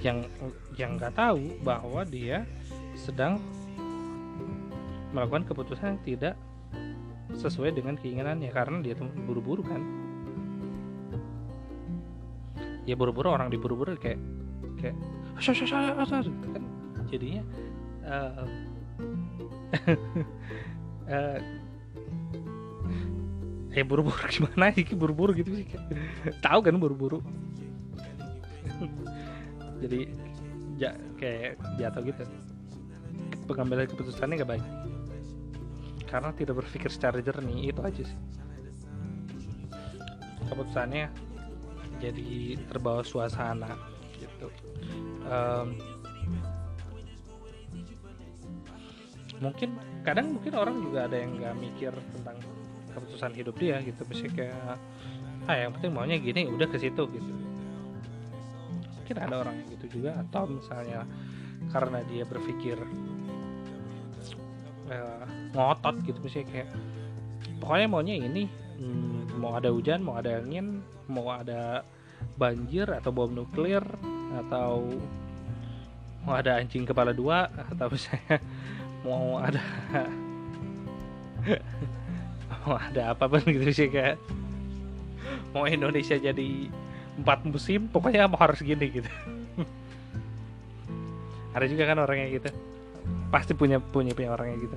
Yang 0.00 0.32
yang 0.80 0.96
nggak 0.96 1.12
tahu 1.12 1.60
bahwa 1.60 2.08
dia 2.08 2.48
sedang 2.96 3.36
melakukan 5.12 5.44
keputusan 5.44 6.00
yang 6.00 6.02
tidak 6.08 6.34
sesuai 7.36 7.76
dengan 7.76 8.00
keinginannya 8.00 8.48
karena 8.48 8.80
dia 8.80 8.96
buru-buru 9.28 9.60
kan? 9.60 9.84
Ya 12.88 12.96
buru-buru 12.96 13.28
orang 13.28 13.52
diburu-buru 13.52 13.92
kayak 14.00 14.20
kayak 14.80 14.96
Kan 15.34 17.04
jadinya 17.10 17.42
eh, 21.08 21.40
eh, 23.74 23.84
buru-buru 23.84 24.14
gimana 24.28 24.70
sih? 24.76 24.84
Buru-buru 24.92 25.32
gitu 25.34 25.50
sih. 25.56 25.66
Tahu 26.44 26.60
kan 26.62 26.76
buru-buru? 26.76 27.24
Jadi 29.82 30.08
ja, 30.78 30.94
kayak 31.18 31.58
jatuh 31.80 32.02
gitu. 32.06 32.22
Pengambilan 33.48 33.88
keputusannya 33.90 34.40
gak 34.40 34.50
baik. 34.56 34.66
Karena 36.08 36.30
tidak 36.36 36.62
berpikir 36.62 36.92
secara 36.92 37.18
jernih 37.18 37.72
itu 37.72 37.80
aja 37.82 38.02
sih. 38.04 38.18
Keputusannya 40.44 41.08
jadi 41.98 42.60
terbawa 42.68 43.00
suasana 43.00 43.93
gitu. 44.50 44.68
Em, 45.24 45.68
mungkin 49.40 49.70
kadang 50.04 50.36
mungkin 50.36 50.52
orang 50.54 50.76
juga 50.80 51.08
ada 51.08 51.16
yang 51.16 51.36
nggak 51.36 51.54
mikir 51.58 51.92
tentang 52.14 52.36
keputusan 52.94 53.32
hidup 53.34 53.54
dia 53.58 53.80
gitu. 53.82 54.02
Misalnya 54.06 54.32
kayak 54.36 54.76
ah 55.44 55.56
yang 55.60 55.70
penting 55.76 55.92
maunya 55.92 56.16
gini 56.16 56.48
udah 56.48 56.68
ke 56.68 56.78
situ 56.80 57.02
gitu. 57.10 57.32
Mungkin 59.00 59.16
ada 59.20 59.34
orang 59.44 59.54
yang 59.60 59.68
gitu 59.76 60.00
juga. 60.00 60.16
Atau 60.24 60.48
misalnya 60.48 61.04
karena 61.72 62.00
dia 62.08 62.24
berpikir 62.24 62.78
eh, 64.88 65.24
ngotot 65.52 65.96
gitu. 66.06 66.18
Misalnya 66.22 66.48
kayak 66.52 66.68
pokoknya 67.60 67.86
maunya 67.88 68.14
ini 68.20 68.48
hmm, 68.78 69.40
mau 69.40 69.56
ada 69.58 69.70
hujan 69.70 70.00
mau 70.02 70.18
ada 70.18 70.40
angin 70.40 70.80
mau 71.08 71.28
ada 71.30 71.84
banjir 72.34 72.90
atau 72.90 73.14
bom 73.14 73.30
nuklir 73.30 73.84
atau 74.34 74.90
mau 76.24 76.34
ada 76.34 76.58
anjing 76.58 76.88
kepala 76.88 77.12
dua 77.12 77.52
atau 77.70 77.86
misalnya 77.92 78.40
mau 79.04 79.38
ada 79.38 79.62
mau 82.64 82.80
ada 82.80 83.12
apa 83.12 83.28
pun 83.28 83.44
gitu 83.44 83.68
sih 83.70 83.88
kayak 83.92 84.16
mau 85.52 85.68
Indonesia 85.68 86.16
jadi 86.18 86.72
empat 87.14 87.46
musim 87.46 87.86
pokoknya 87.86 88.26
mau 88.26 88.40
harus 88.42 88.58
gini 88.58 88.90
gitu. 88.90 89.06
Ada 91.54 91.70
juga 91.70 91.86
kan 91.86 92.02
orangnya 92.02 92.26
gitu. 92.34 92.50
Pasti 93.30 93.54
punya 93.54 93.78
punya 93.78 94.10
punya 94.18 94.34
orangnya 94.34 94.58
gitu. 94.58 94.76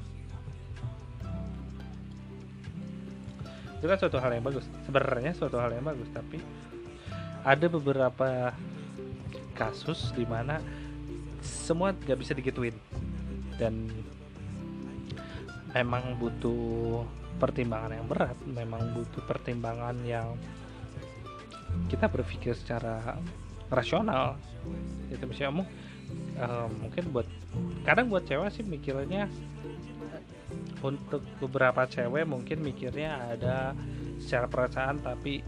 Itu 3.81 3.85
kan 3.89 3.97
suatu 3.97 4.21
hal 4.21 4.37
yang 4.37 4.45
bagus. 4.45 4.69
Sebenarnya 4.85 5.33
suatu 5.33 5.57
hal 5.57 5.73
yang 5.73 5.85
bagus 5.85 6.09
tapi 6.13 6.37
ada 7.47 7.71
beberapa 7.71 8.51
kasus 9.55 10.11
di 10.11 10.27
mana 10.27 10.59
semua 11.39 11.95
nggak 11.95 12.19
bisa 12.19 12.35
digituin. 12.35 12.75
Dan 13.55 13.87
memang 15.71 16.19
butuh 16.19 17.07
pertimbangan 17.39 17.93
yang 17.95 18.07
berat 18.09 18.37
memang 18.49 18.97
butuh 18.97 19.21
pertimbangan 19.23 19.95
yang 20.03 20.35
kita 21.87 22.11
berpikir 22.11 22.51
secara 22.51 23.15
rasional. 23.71 24.35
Itu 25.07 25.23
misalnya 25.23 25.63
mu- 25.63 25.71
eh, 26.35 26.67
mungkin 26.83 27.03
buat 27.15 27.27
kadang 27.87 28.11
buat 28.11 28.27
cewek 28.27 28.51
sih 28.51 28.67
mikirnya 28.67 29.31
untuk 30.83 31.25
beberapa 31.41 31.89
cewek 31.89 32.27
mungkin 32.29 32.61
mikirnya 32.61 33.33
ada 33.33 33.73
secara 34.21 34.45
perasaan 34.45 35.01
tapi 35.01 35.41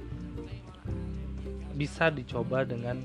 bisa 1.79 2.11
dicoba 2.11 2.67
dengan 2.67 2.99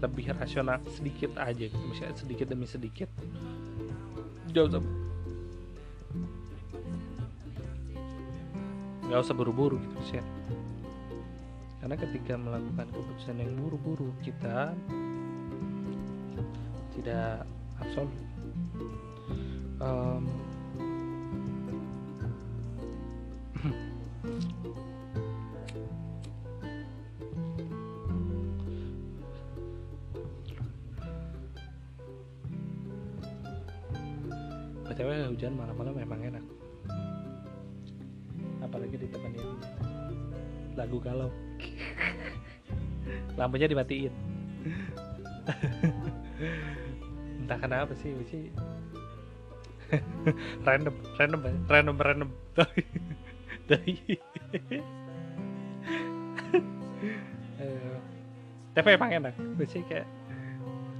lebih 0.00 0.32
rasional 0.32 0.80
sedikit 0.96 1.36
aja 1.36 1.68
gitu. 1.68 1.84
Misalnya 1.84 2.16
sedikit 2.16 2.46
demi 2.48 2.64
sedikit. 2.64 3.12
Nggak 4.48 4.64
usah. 4.72 4.82
Nggak 9.04 9.20
usah 9.20 9.34
buru-buru 9.36 9.76
gitu 9.76 10.16
sih 10.16 10.24
karena 11.80 11.96
ketika 11.96 12.36
melakukan 12.36 12.86
keputusan 12.92 13.36
yang 13.40 13.52
buru-buru 13.56 14.12
kita 14.20 14.76
tidak 16.92 17.48
absolut. 17.80 18.12
Em, 19.80 20.22
galau. 41.10 41.30
Lampunya 43.38 43.66
dimatiin. 43.66 44.14
Entah 47.42 47.58
kenapa 47.58 47.90
sih 47.98 48.14
sih 48.30 48.46
random 50.66 50.94
random 51.18 51.40
random 51.66 51.96
random. 51.98 52.30
Dari 52.54 52.86
dari 53.66 54.78
tapi 58.70 58.94
emang 58.94 59.10
enak 59.10 59.34
sih 59.66 59.82
kayak 59.90 60.06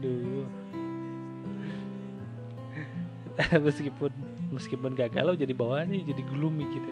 duh. 0.03 0.43
Meskipun 3.63 4.11
meskipun 4.51 4.99
gak 4.99 5.15
galau 5.15 5.39
jadi 5.39 5.55
bawaannya 5.55 6.03
jadi 6.03 6.23
gloomy 6.35 6.67
gitu 6.75 6.91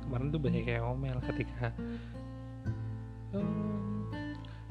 kemarin 0.06 0.32
tuh 0.32 0.42
banyak 0.42 0.66
yang 0.66 0.84
ngomel 0.88 1.18
ketika 1.34 1.74
"Em, 3.36 4.08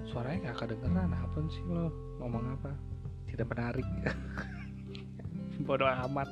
suaranya 0.09 0.53
gak 0.53 0.67
kedengeran 0.67 1.13
apa 1.13 1.39
sih 1.53 1.65
lo 1.69 1.93
ngomong 2.23 2.45
apa 2.57 2.71
tidak 3.29 3.47
menarik 3.53 3.87
bodoh 5.67 5.89
amat 6.09 6.29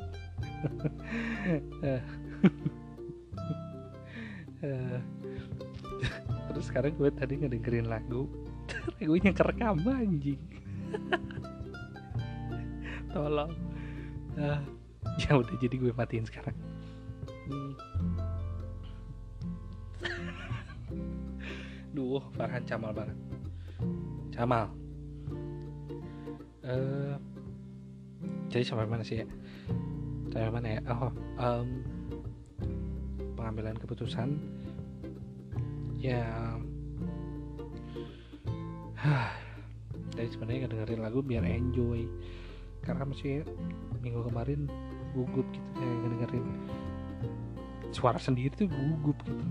Eh. 1.84 1.84
Eh. 4.64 4.96
terus 6.48 6.72
sekarang 6.72 6.96
gue 6.96 7.12
tadi 7.12 7.36
ngedengerin 7.36 7.84
lagu 7.84 8.24
lagunya 8.96 9.28
kerekam 9.36 9.76
anjing 9.84 10.40
tolong 13.12 13.52
Ah, 14.34 14.58
ya 15.22 15.36
udah 15.38 15.54
jadi 15.60 15.76
gue 15.76 15.92
matiin 15.94 16.26
sekarang. 16.26 16.56
Duh, 21.94 22.22
Farhan 22.34 22.66
Camal 22.66 22.90
banget. 22.90 23.16
Camal. 24.34 24.66
Eh, 26.64 27.14
jadi 28.50 28.64
sampai 28.64 28.88
mana 28.88 29.04
sih 29.06 29.22
ya? 29.22 29.26
Sampai 30.32 30.50
mana 30.50 30.68
ya? 30.78 30.80
Oh, 30.90 31.12
em, 31.38 31.84
pengambilan 33.36 33.76
keputusan 33.76 34.40
ya 36.00 36.24
dari 40.16 40.28
sebenarnya 40.32 40.68
dengerin 40.68 41.00
lagu 41.04 41.20
biar 41.20 41.44
enjoy 41.44 42.08
karena 42.80 43.04
masih 43.08 43.44
minggu 44.00 44.24
kemarin 44.28 44.68
gugup 45.14 45.46
gitu 45.54 45.68
kayak 45.78 46.10
dengerin 46.10 46.44
suara 47.94 48.18
sendiri 48.18 48.50
tuh 48.58 48.66
gugup 48.66 49.16
gitu. 49.22 49.42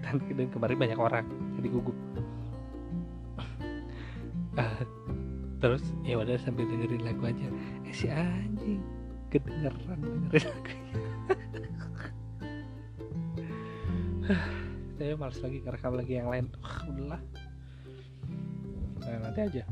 Dan, 0.00 0.16
dan 0.32 0.48
kemarin 0.50 0.74
banyak 0.80 0.98
orang 0.98 1.22
jadi 1.54 1.68
gugup. 1.70 1.94
Uh, 4.58 4.82
terus 5.62 5.84
ya 6.02 6.18
udah 6.18 6.34
sambil 6.40 6.66
dengerin 6.66 7.06
lagu 7.06 7.22
aja. 7.30 7.46
Eh 7.86 7.94
si 7.94 8.10
anjing 8.10 8.82
kedengeran 9.30 10.02
dengerin 10.02 10.50
lagunya. 10.50 10.98
Saya 14.98 15.16
males 15.16 15.38
lagi 15.40 15.58
ngerekam 15.62 15.94
lagi 15.94 16.12
yang 16.18 16.28
lain. 16.28 16.46
Wah, 16.58 16.76
udahlah. 16.90 17.22
Nah, 19.00 19.18
nanti 19.24 19.40
aja. 19.46 19.64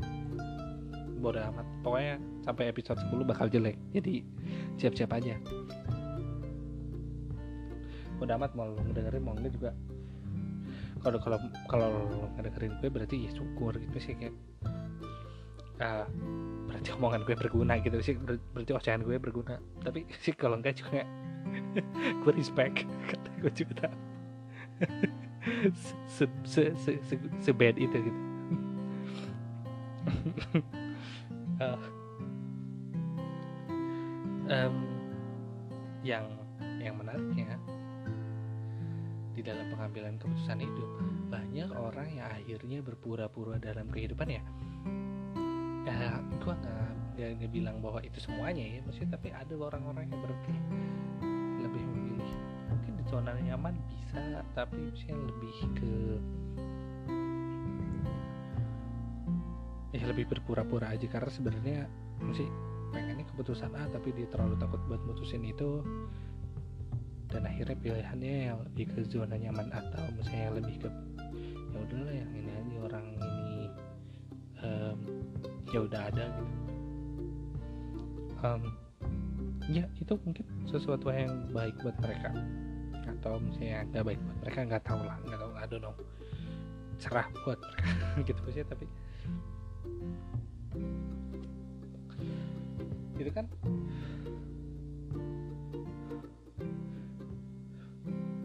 Bodo 1.19 1.37
amat. 1.37 1.67
Pokoknya 1.83 2.15
sampai 2.41 2.71
episode 2.71 2.97
10 2.97 3.29
bakal 3.29 3.45
jelek. 3.51 3.77
Jadi 3.93 4.25
siap-siap 4.79 5.11
aja. 5.11 5.35
Bodo 8.15 8.31
amat 8.35 8.51
mau 8.55 8.67
lu 8.71 8.79
ngedengerin 8.87 9.23
mau 9.23 9.35
enggak 9.35 9.53
juga. 9.53 9.71
Kalau 11.03 11.19
kalau 11.19 11.37
kalau 11.67 11.91
ngedengerin 12.39 12.73
gue 12.79 12.89
berarti 12.91 13.15
ya 13.27 13.31
syukur 13.35 13.75
gitu 13.75 13.97
sih 13.99 14.15
kayak 14.15 14.35
uh, 15.83 16.07
berarti 16.67 16.91
omongan 16.95 17.23
gue 17.23 17.35
berguna 17.39 17.79
gitu 17.79 17.99
sih 18.03 18.15
Ber 18.19 18.39
berarti 18.55 18.71
ocehan 18.75 19.03
gue 19.03 19.19
berguna. 19.19 19.59
Tapi 19.83 20.07
sih 20.23 20.31
kalau 20.31 20.59
enggak 20.59 20.79
juga 20.79 21.03
gue 22.23 22.31
respect 22.35 22.87
kata 23.07 23.29
gue 23.43 23.51
juga 23.51 23.87
se, 26.07 26.23
se, 26.47 26.63
se, 26.75 26.91
se, 27.03 27.15
se 27.19 27.51
bad 27.51 27.75
itu 27.75 27.95
gitu. 27.99 28.21
Uh, 31.59 31.75
yang 36.09 36.25
yang 36.81 36.97
menariknya 36.97 37.61
di 39.37 39.45
dalam 39.45 39.69
pengambilan 39.71 40.17
keputusan 40.17 40.59
itu 40.65 40.83
banyak 41.29 41.69
orang 41.71 42.09
yang 42.17 42.27
akhirnya 42.33 42.81
berpura-pura 42.81 43.61
dalam 43.61 43.87
kehidupan 43.93 44.27
ya. 44.27 44.43
Ya 45.85 46.17
gua 46.41 46.57
nggak 47.13 47.29
nggak 47.39 47.51
bilang 47.53 47.77
bahwa 47.79 48.01
itu 48.01 48.17
semuanya 48.17 48.65
ya 48.65 48.79
maksudnya 48.83 49.15
tapi 49.15 49.29
ada 49.29 49.53
orang-orang 49.53 50.09
yang 50.09 50.19
berarti 50.19 50.55
lebih 51.61 51.83
memilih. 51.93 52.31
Mungkin 52.73 52.91
di 52.97 53.03
zona 53.05 53.31
nyaman 53.37 53.77
bisa 53.85 54.41
tapi 54.57 54.89
misalnya 54.89 55.29
lebih 55.29 55.55
ke 55.77 55.93
ya 59.93 60.05
lebih 60.05 60.25
berpura-pura 60.29 60.93
aja 60.93 61.05
karena 61.09 61.31
sebenarnya 61.33 61.79
sih 62.33 62.49
pengennya 62.91 63.25
keputusan 63.33 63.71
A 63.75 63.87
tapi 63.89 64.13
dia 64.13 64.27
terlalu 64.29 64.55
takut 64.59 64.81
buat 64.89 65.01
mutusin 65.05 65.45
itu. 65.45 65.81
Dan 67.29 67.45
akhirnya 67.45 67.77
pilihannya 67.77 68.33
yang 68.49 68.57
lebih 68.65 68.89
ke 68.89 69.05
zona 69.05 69.37
nyaman 69.37 69.69
atau 69.69 70.01
misalnya 70.17 70.49
lebih 70.57 70.75
ke 70.81 70.89
ya 71.69 71.77
udahlah 71.85 72.13
yang 72.17 72.31
ini 72.33 72.49
aja 72.49 72.77
orang 72.89 73.05
ini 73.13 73.49
um, 74.65 74.99
ya 75.69 75.79
udah 75.85 76.01
ada 76.09 76.25
gitu. 76.33 76.55
Um, 78.39 78.61
ya 79.69 79.85
itu 80.01 80.13
mungkin 80.25 80.45
sesuatu 80.65 81.13
yang 81.13 81.53
baik 81.53 81.77
buat 81.85 81.93
mereka. 82.01 82.33
Atau 83.05 83.37
misalnya 83.37 83.85
nggak 83.93 84.03
baik 84.09 84.19
buat 84.25 84.37
mereka 84.41 84.59
nggak 84.65 84.83
tahu 84.89 85.01
lah 85.05 85.17
nggak 85.21 85.69
tahu 85.69 85.79
dong 85.85 85.97
cerah 86.99 87.27
buat 87.47 87.57
mereka 87.57 88.05
gitu 88.27 88.41
sih 88.51 88.63
tapi 88.67 88.85
itu 93.19 93.31
kan? 93.35 93.45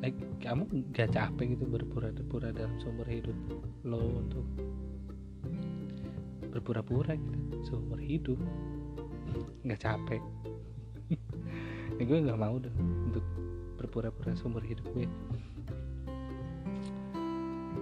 Like, 0.05 0.19
kamu 0.45 0.69
gak 0.93 1.17
capek 1.17 1.57
gitu 1.57 1.65
berpura-pura 1.65 2.53
dalam 2.53 2.77
sumber 2.77 3.09
hidup 3.09 3.39
lo 3.89 4.21
untuk 4.21 4.45
berpura-pura 6.55 7.19
gitu 7.19 7.57
seumur 7.67 7.99
hidup? 7.99 8.39
Nggak 9.67 9.81
capek. 9.83 10.23
Ya 11.95 12.11
gue 12.11 12.27
nggak 12.27 12.41
mau 12.43 12.59
deh 12.59 12.75
untuk 13.07 13.23
berpura-pura 13.79 14.35
seumur 14.35 14.67
hidup 14.67 14.83
gue. 14.99 15.07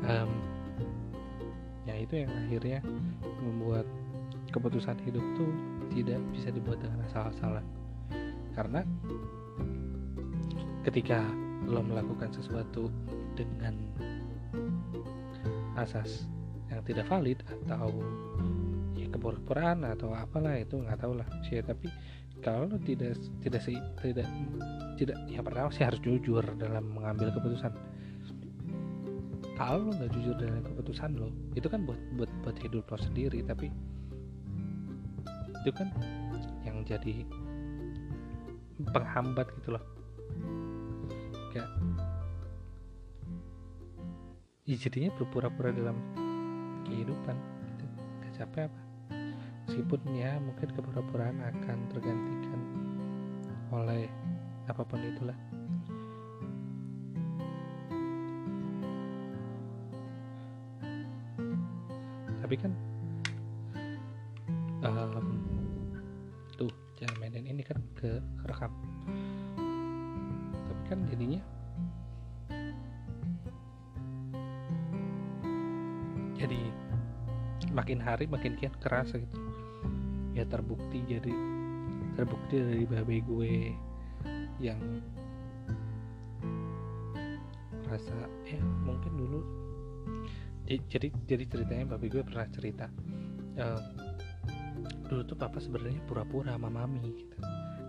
Um, 0.04 0.30
ya 1.88 1.96
itu 1.96 2.20
yang 2.20 2.28
akhirnya 2.28 2.84
membuat 3.40 3.88
keputusan 4.52 5.00
hidup 5.08 5.24
tuh 5.32 5.48
tidak 5.92 6.20
bisa 6.32 6.48
dibuat 6.48 6.80
dengan 6.80 7.04
asal-asalan. 7.08 7.64
Karena 8.52 8.80
ketika 10.82 11.22
lo 11.68 11.80
melakukan 11.80 12.34
sesuatu 12.34 12.90
dengan 13.38 13.78
asas 15.78 16.26
yang 16.68 16.82
tidak 16.84 17.06
valid 17.08 17.38
atau 17.48 17.88
ya 18.98 19.08
kepura-puraan 19.08 19.86
atau 19.88 20.12
apalah 20.12 20.58
itu 20.58 20.80
nggak 20.80 21.00
tahu 21.00 21.16
lah 21.16 21.28
sih. 21.46 21.62
Tapi 21.62 21.88
kalau 22.42 22.68
tidak 22.82 23.16
tidak 23.40 23.62
sih 23.62 23.78
tidak 24.02 24.28
tidak 24.98 25.16
yang 25.30 25.44
pertama 25.46 25.70
sih 25.72 25.84
harus 25.86 26.00
jujur 26.02 26.44
dalam 26.58 26.84
mengambil 26.92 27.32
keputusan. 27.32 27.72
Kalau 29.56 29.88
lo 29.88 29.90
nggak 29.94 30.12
jujur 30.16 30.34
dalam 30.36 30.62
keputusan 30.66 31.10
lo 31.16 31.28
itu 31.54 31.68
kan 31.70 31.86
buat 31.86 32.00
buat 32.18 32.30
buat 32.42 32.56
hidup 32.60 32.84
lo 32.90 32.98
sendiri. 32.98 33.46
Tapi 33.46 33.70
itu 35.62 35.70
kan 35.70 35.94
yang 36.66 36.82
jadi 36.82 37.22
penghambat 38.90 39.46
gitu 39.62 39.78
loh. 39.78 39.84
Kayak 41.54 41.70
ya 44.66 44.74
jadinya 44.74 45.14
berpura-pura 45.14 45.70
dalam 45.70 45.94
kehidupan 46.82 47.36
gitu. 47.70 47.84
gak 48.26 48.32
capek 48.42 48.62
apa? 48.66 48.80
Meskipun 49.70 50.00
ya 50.18 50.42
mungkin 50.42 50.68
kepura-puraan 50.74 51.38
akan 51.38 51.78
tergantikan 51.94 52.60
oleh 53.70 54.10
apa 54.66 54.82
pun 54.82 54.98
itulah. 54.98 55.38
Tapi 62.42 62.58
kan 62.58 62.74
hari 78.02 78.26
makin 78.26 78.58
kian 78.58 78.74
kerasa 78.82 79.22
gitu. 79.22 79.38
Ya 80.34 80.44
terbukti 80.44 81.00
jadi 81.06 81.32
terbukti 82.18 82.60
dari 82.60 82.84
babe 82.84 83.16
gue 83.24 83.72
yang 84.60 84.80
rasa 87.88 88.14
ya 88.48 88.60
mungkin 88.84 89.12
dulu 89.16 89.40
jadi 90.88 91.12
jadi 91.28 91.44
ceritanya 91.44 91.84
babe 91.96 92.08
gue 92.08 92.22
pernah 92.24 92.48
cerita 92.48 92.88
uh, 93.60 93.80
dulu 95.12 95.22
tuh 95.28 95.36
papa 95.36 95.60
sebenarnya 95.60 96.00
pura-pura 96.08 96.56
sama 96.56 96.72
mami 96.72 97.04
gitu. 97.12 97.36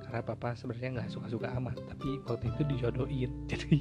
Karena 0.03 0.21
papa 0.21 0.53
sebenarnya 0.53 0.99
nggak 0.99 1.09
suka-suka 1.09 1.47
amat 1.57 1.79
tapi 1.87 2.19
waktu 2.27 2.51
itu 2.51 2.61
dijodohin. 2.67 3.31
Jadi 3.51 3.79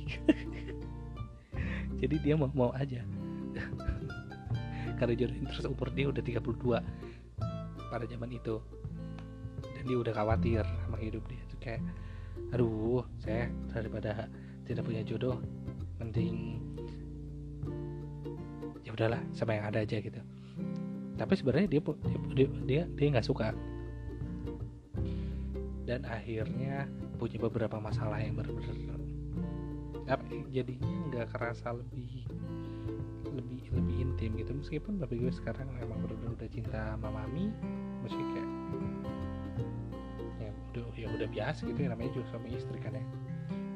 jadi 2.03 2.19
dia 2.19 2.35
mau 2.35 2.51
mau 2.51 2.71
aja 2.75 3.07
karena 5.03 5.19
jodohin 5.19 5.51
terus 5.51 5.67
umur 5.67 5.91
dia 5.91 6.07
udah 6.07 6.23
32 6.23 6.79
pada 7.91 8.05
zaman 8.07 8.31
itu. 8.31 8.63
Dan 9.75 9.83
dia 9.91 9.99
udah 9.99 10.15
khawatir 10.15 10.63
sama 10.63 10.97
hidup 11.03 11.27
dia 11.27 11.43
tuh 11.51 11.59
kayak 11.59 11.83
aduh 12.55 13.03
saya 13.19 13.51
daripada 13.75 14.31
tidak 14.63 14.87
punya 14.87 15.03
jodoh 15.03 15.43
mending 15.99 16.63
ya 18.87 18.95
udahlah 18.95 19.19
sama 19.35 19.59
yang 19.59 19.67
ada 19.67 19.83
aja 19.83 19.99
gitu. 19.99 20.23
Tapi 21.19 21.33
sebenarnya 21.35 21.67
dia 21.67 21.81
dia 22.39 22.49
dia 22.63 22.83
dia 22.87 23.07
nggak 23.11 23.27
suka. 23.27 23.51
Dan 25.83 26.07
akhirnya 26.07 26.87
punya 27.19 27.43
beberapa 27.43 27.83
masalah 27.83 28.23
yang 28.23 28.39
benar-benar 28.39 28.93
jadinya 30.53 30.93
nggak 31.09 31.27
kerasa 31.33 31.73
lebih 31.73 32.29
lebih 33.33 33.63
lebih 33.73 33.97
intim 34.05 34.31
gitu. 34.37 34.53
Meskipun 34.53 35.01
bapak 35.01 35.17
gue 35.17 35.33
sekarang 35.33 35.69
memang 35.77 35.99
benar-benar 36.05 36.37
udah 36.37 36.51
cinta 36.53 36.95
sama 36.95 37.09
mami 37.11 37.49
masih 38.05 38.23
kayak 38.35 38.51
ya 40.43 40.51
udah 40.73 40.85
ya 40.97 41.07
udah 41.13 41.29
biasa 41.29 41.61
gitu 41.69 41.79
ya 41.85 41.89
namanya 41.93 42.11
juga 42.15 42.27
suami 42.35 42.49
istri 42.55 42.79
kan 42.79 42.93
ya. 42.97 43.05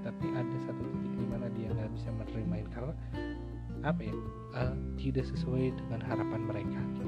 Tapi 0.06 0.24
ada 0.32 0.56
satu 0.68 0.82
titik 1.02 1.26
dia 1.56 1.68
nggak 1.72 1.90
bisa 1.96 2.08
menerima 2.12 2.56
karena 2.70 2.94
apa 3.84 4.00
ya 4.02 4.14
uh, 4.56 4.74
tidak 4.98 5.24
sesuai 5.30 5.72
dengan 5.76 6.00
harapan 6.04 6.40
mereka 6.44 6.80
gitu. 6.96 7.04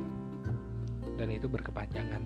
dan 1.19 1.29
itu 1.35 1.47
berkepanjangan. 1.51 2.23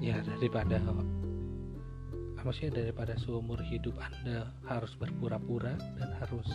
Ya 0.00 0.22
daripada 0.24 0.80
maksudnya 2.44 2.82
daripada 2.84 3.14
seumur 3.20 3.60
hidup 3.60 3.96
anda 4.00 4.50
harus 4.68 4.96
berpura-pura 4.96 5.76
dan 5.98 6.10
harus 6.20 6.48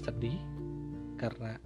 sedih 0.00 0.36
karena 1.16 1.56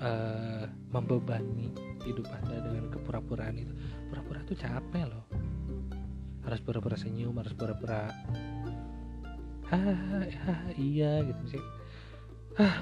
uh, 0.00 0.64
membebani 0.90 1.70
hidup 2.06 2.26
anda 2.30 2.62
dengan 2.62 2.90
kepura-puraan 2.90 3.58
itu. 3.58 3.74
Pura-pura 4.10 4.42
tuh 4.46 4.56
capek 4.58 5.04
loh. 5.06 5.26
Harus 6.46 6.60
pura-pura 6.62 6.94
senyum 6.94 7.34
harus 7.38 7.54
pura-pura 7.58 8.06
ah 9.74 10.30
iya 10.78 11.26
gitu 11.26 11.58
sih. 11.58 11.62
Ah. 12.56 12.78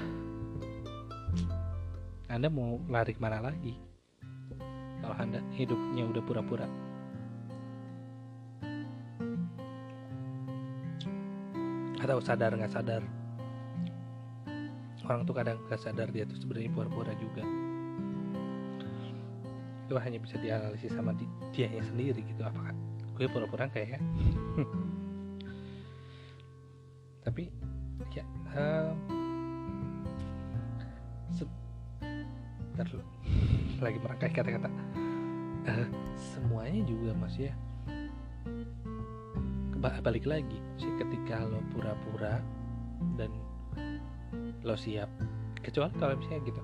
Anda 2.29 2.49
mau 2.49 2.77
lari 2.89 3.17
ke 3.17 3.21
mana 3.21 3.41
lagi? 3.41 3.73
Kalau 5.01 5.15
anda 5.17 5.41
hidupnya 5.53 6.05
udah 6.09 6.23
pura-pura 6.25 6.65
atau 12.05 12.21
sadar 12.21 12.53
nggak 12.53 12.69
sadar. 12.69 13.01
Orang 15.05 15.25
tuh 15.25 15.33
kadang 15.37 15.57
nggak 15.65 15.81
sadar 15.81 16.07
dia 16.13 16.25
tuh 16.29 16.37
sebenarnya 16.37 16.69
pura-pura 16.69 17.13
juga. 17.17 17.41
Itu 19.85 19.97
hanya 19.97 20.17
bisa 20.21 20.37
dianalisis 20.37 20.93
sama 20.93 21.13
di, 21.17 21.25
dia 21.53 21.69
sendiri 21.81 22.21
gitu 22.21 22.41
apakah 22.45 22.73
gue 23.15 23.27
pura-pura 23.31 23.71
kayak 23.71 23.95
tapi 27.25 27.47
ya 28.11 28.27
um, 28.53 28.95
lagi 33.83 33.97
merangkai 33.99 34.31
kata-kata. 34.35 34.69
Uh, 35.65 35.89
semuanya 36.13 36.85
juga 36.85 37.17
mas 37.17 37.33
ya 37.41 37.49
balik 40.01 40.25
lagi 40.25 40.59
sih 40.79 40.91
ketika 40.97 41.43
lo 41.45 41.61
pura-pura 41.73 42.41
dan 43.19 43.31
lo 44.63 44.75
siap. 44.77 45.09
Kecuali 45.61 45.93
kalau 45.97 46.13
misalnya 46.17 46.41
gitu 46.45 46.61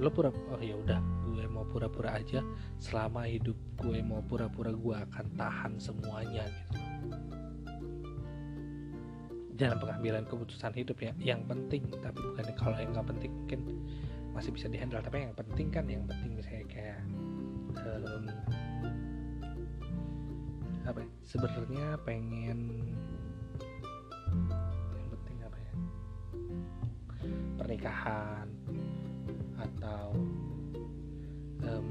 lo 0.00 0.08
pura 0.08 0.32
oh 0.32 0.60
ya 0.64 0.80
udah 0.80 0.96
gue 1.28 1.44
mau 1.44 1.68
pura-pura 1.68 2.16
aja 2.16 2.40
selama 2.80 3.28
hidup 3.28 3.52
gue 3.76 4.00
mau 4.00 4.24
pura-pura 4.24 4.72
gue 4.72 4.96
akan 4.96 5.26
tahan 5.36 5.76
semuanya 5.76 6.48
gitu. 6.48 6.78
Dalam 9.60 9.76
pengambilan 9.76 10.24
keputusan 10.24 10.72
hidup 10.72 10.96
ya 11.04 11.12
yang 11.20 11.44
penting 11.44 11.84
tapi 12.00 12.16
bukan 12.16 12.48
kalau 12.56 12.80
yang 12.80 12.96
nggak 12.96 13.12
penting 13.12 13.32
mungkin 13.44 13.60
masih 14.32 14.56
bisa 14.56 14.72
dihandle 14.72 15.04
tapi 15.04 15.28
yang 15.28 15.36
penting 15.36 15.68
kan 15.68 15.84
yang 15.84 16.00
penting 16.08 16.32
misalnya 16.32 16.66
kayak 16.72 17.00
um, 17.84 18.24
sebenarnya 21.30 21.94
pengen 22.02 22.58
yang 24.90 25.08
penting 25.14 25.38
apa 25.46 25.58
ya? 25.62 25.74
Pernikahan 27.54 28.48
atau 29.62 30.06
um, 31.62 31.88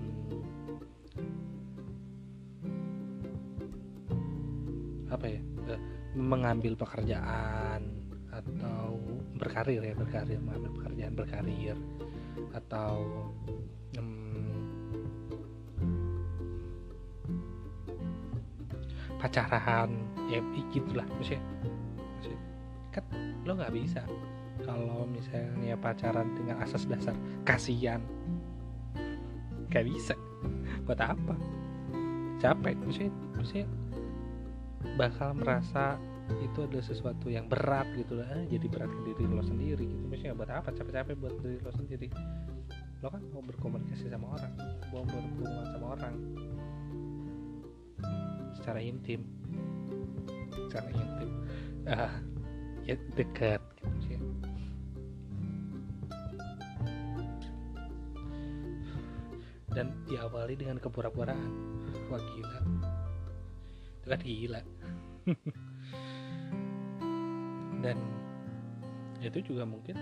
apa 5.07 5.25
ya? 5.31 5.41
Uh, 5.71 5.81
mengambil 6.19 6.75
pekerjaan 6.75 7.85
atau 8.33 8.99
berkarir 9.39 9.79
ya 9.79 9.95
berkarir 9.95 10.41
mengambil 10.41 10.71
pekerjaan 10.83 11.13
berkarir 11.15 11.77
atau 12.51 13.07
pacaran 19.19 19.91
ya 20.31 20.39
gitulah 20.71 21.05
maksudnya, 21.19 21.43
maksudnya 22.15 22.39
kan 22.95 23.03
lo 23.43 23.51
nggak 23.59 23.75
bisa 23.75 24.01
kalau 24.63 25.07
misalnya 25.07 25.75
pacaran 25.79 26.35
dengan 26.35 26.59
asas 26.63 26.83
dasar 26.87 27.15
kasihan. 27.47 28.03
Nggak 29.69 29.85
bisa. 29.87 30.15
Buat 30.83 30.99
apa? 31.03 31.35
Capek 32.39 32.75
maksudnya, 32.79 33.13
maksudnya 33.35 33.67
bakal 34.95 35.35
merasa 35.35 35.99
itu 36.39 36.61
adalah 36.63 36.85
sesuatu 36.85 37.27
yang 37.27 37.49
berat 37.49 37.89
gitu 37.97 38.21
lah 38.21 38.29
jadi 38.47 38.69
berat 38.69 38.87
ke 38.87 39.01
diri 39.11 39.23
lo 39.27 39.43
sendiri 39.43 39.85
gitu. 39.85 40.05
Maksudnya 40.07 40.33
buat 40.37 40.51
apa 40.51 40.69
capek-capek 40.71 41.15
buat 41.19 41.35
diri 41.41 41.57
lo 41.59 41.71
sendiri? 41.73 42.07
Lo 42.99 43.07
kan 43.11 43.23
mau 43.31 43.43
berkomunikasi 43.43 44.11
sama 44.11 44.35
orang 44.35 44.53
mau 44.91 45.03
berhubungan 45.07 45.65
sama 45.71 45.85
orang 45.97 46.15
secara 48.69 48.85
intim. 48.85 49.25
Secara 50.69 50.93
intim. 50.93 51.29
Uh, 51.89 52.13
ya 52.85 52.93
dekat 53.17 53.57
gitu 53.81 53.97
sih. 54.05 54.21
Dan 59.73 59.89
diawali 60.05 60.53
dengan 60.53 60.77
kepura-puraan. 60.77 61.49
Wah 62.13 62.21
gila. 62.21 62.61
Itu 63.97 64.05
kan 64.05 64.21
gila. 64.21 64.61
Dan 67.81 67.97
itu 69.17 69.49
juga 69.49 69.65
mungkin 69.65 69.97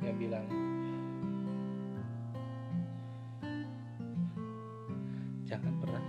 yang 0.00 0.16
bilang 0.16 0.48
jangan 5.52 5.74
pernah 5.84 6.02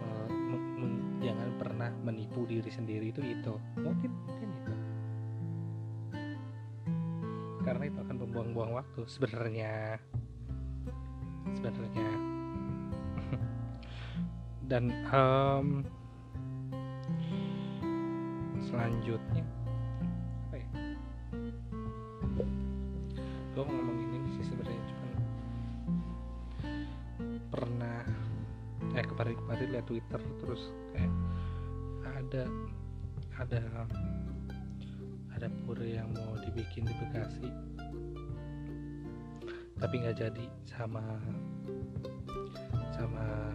jangan 1.23 1.49
pernah 1.55 1.89
menipu 2.03 2.43
diri 2.43 2.67
sendiri 2.67 3.11
itu 3.11 3.19
itu. 3.23 3.53
Mungkin 3.79 4.11
mungkin 4.27 4.49
itu. 4.51 4.73
Karena 7.63 7.83
itu 7.87 7.99
akan 8.03 8.17
membuang-buang 8.27 8.71
waktu 8.75 9.07
sebenarnya. 9.07 9.99
Sebenarnya. 11.55 12.09
Dan 14.71 14.91
um, 15.11 15.87
selanjutnya 18.67 19.22
kemarin-kemarin 29.53 29.69
lihat 29.77 29.85
Twitter 29.85 30.21
terus 30.41 30.61
kayak 30.97 31.13
ada 32.09 32.43
ada 33.37 33.61
ada 35.37 35.47
pura 35.61 35.85
yang 35.85 36.09
mau 36.09 36.33
dibikin 36.41 36.89
di 36.89 36.93
Bekasi. 36.97 37.47
Tapi 39.77 39.93
nggak 39.93 40.17
jadi 40.17 40.45
sama 40.65 41.05
sama 42.97 43.53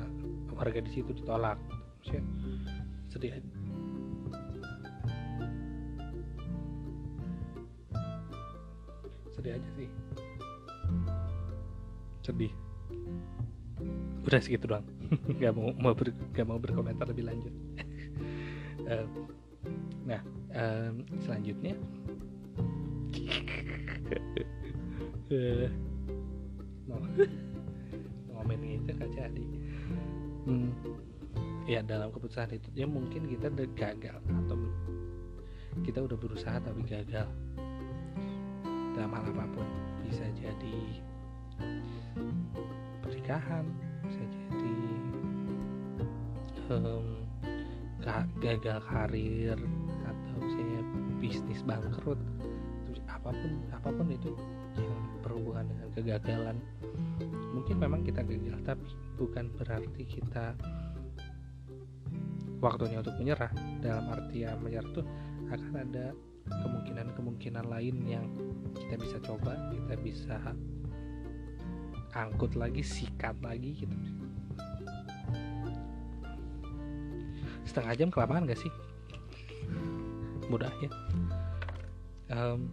warga 0.54 0.78
di 0.87 0.90
situ 0.94 1.11
ditolak. 1.11 1.58
Maksudnya 1.98 2.22
sedih 3.11 3.32
sedih 9.34 9.52
aja 9.58 9.70
sih. 9.74 9.88
Sedih. 12.22 12.52
Udah 14.22 14.38
segitu 14.38 14.70
doang 14.70 14.97
nggak 15.38 15.52
mau 15.56 15.72
mau 15.80 15.94
ber, 15.96 16.12
gak 16.36 16.46
mau 16.46 16.58
berkomentar 16.60 17.08
lebih 17.08 17.26
lanjut. 17.28 17.54
Uh, 18.88 19.04
nah 20.08 20.22
um, 20.56 21.04
selanjutnya. 21.20 21.76
Uh, 25.28 25.68
mau 26.88 26.96
ngomongin 28.32 28.80
itu 28.80 28.96
kan 28.96 29.12
jadi. 29.12 29.44
Hmm, 30.48 30.72
ya 31.68 31.84
dalam 31.84 32.08
keputusan 32.08 32.56
itu 32.56 32.64
ya 32.72 32.88
mungkin 32.88 33.28
kita 33.28 33.52
udah 33.52 33.68
gagal 33.76 34.16
atau 34.24 34.56
kita 35.84 36.00
udah 36.00 36.16
berusaha 36.16 36.56
tapi 36.56 36.80
gagal. 36.88 37.28
Dalam 38.96 39.12
hal 39.12 39.28
apa 39.36 39.44
pun 39.52 39.68
bisa 40.08 40.24
jadi 40.32 40.78
pernikahan 43.04 43.68
um, 46.70 47.07
gagal 48.38 48.81
karir 48.88 49.59
atau 50.07 50.37
misalnya 50.40 50.83
bisnis 51.18 51.61
bangkrut 51.66 52.20
apa 53.09 53.35
pun 53.35 53.52
apa 53.74 53.88
pun 53.90 54.07
itu 54.09 54.31
yang 54.78 54.94
berhubungan 55.20 55.66
dengan 55.68 55.88
kegagalan 55.96 56.57
mungkin 57.52 57.76
memang 57.83 58.00
kita 58.07 58.22
gagal 58.22 58.59
tapi 58.62 58.88
bukan 59.18 59.50
berarti 59.59 60.02
kita 60.07 60.54
waktunya 62.62 63.02
untuk 63.02 63.14
menyerah 63.18 63.50
dalam 63.83 64.07
artian 64.14 64.57
menyerah 64.62 64.90
tuh 64.94 65.07
akan 65.50 65.74
ada 65.88 66.14
kemungkinan-kemungkinan 66.48 67.64
lain 67.68 67.96
yang 68.07 68.26
kita 68.78 68.96
bisa 68.96 69.16
coba 69.20 69.52
kita 69.74 69.94
bisa 70.00 70.37
angkut 72.16 72.57
lagi 72.57 72.81
sikat 72.81 73.37
lagi 73.44 73.85
gitu 73.85 73.96
setengah 77.68 77.94
jam 77.94 78.09
kelamaan 78.09 78.48
gak 78.48 78.57
sih? 78.57 78.72
Mudah 80.48 80.72
ya. 80.81 80.90
Um, 82.33 82.72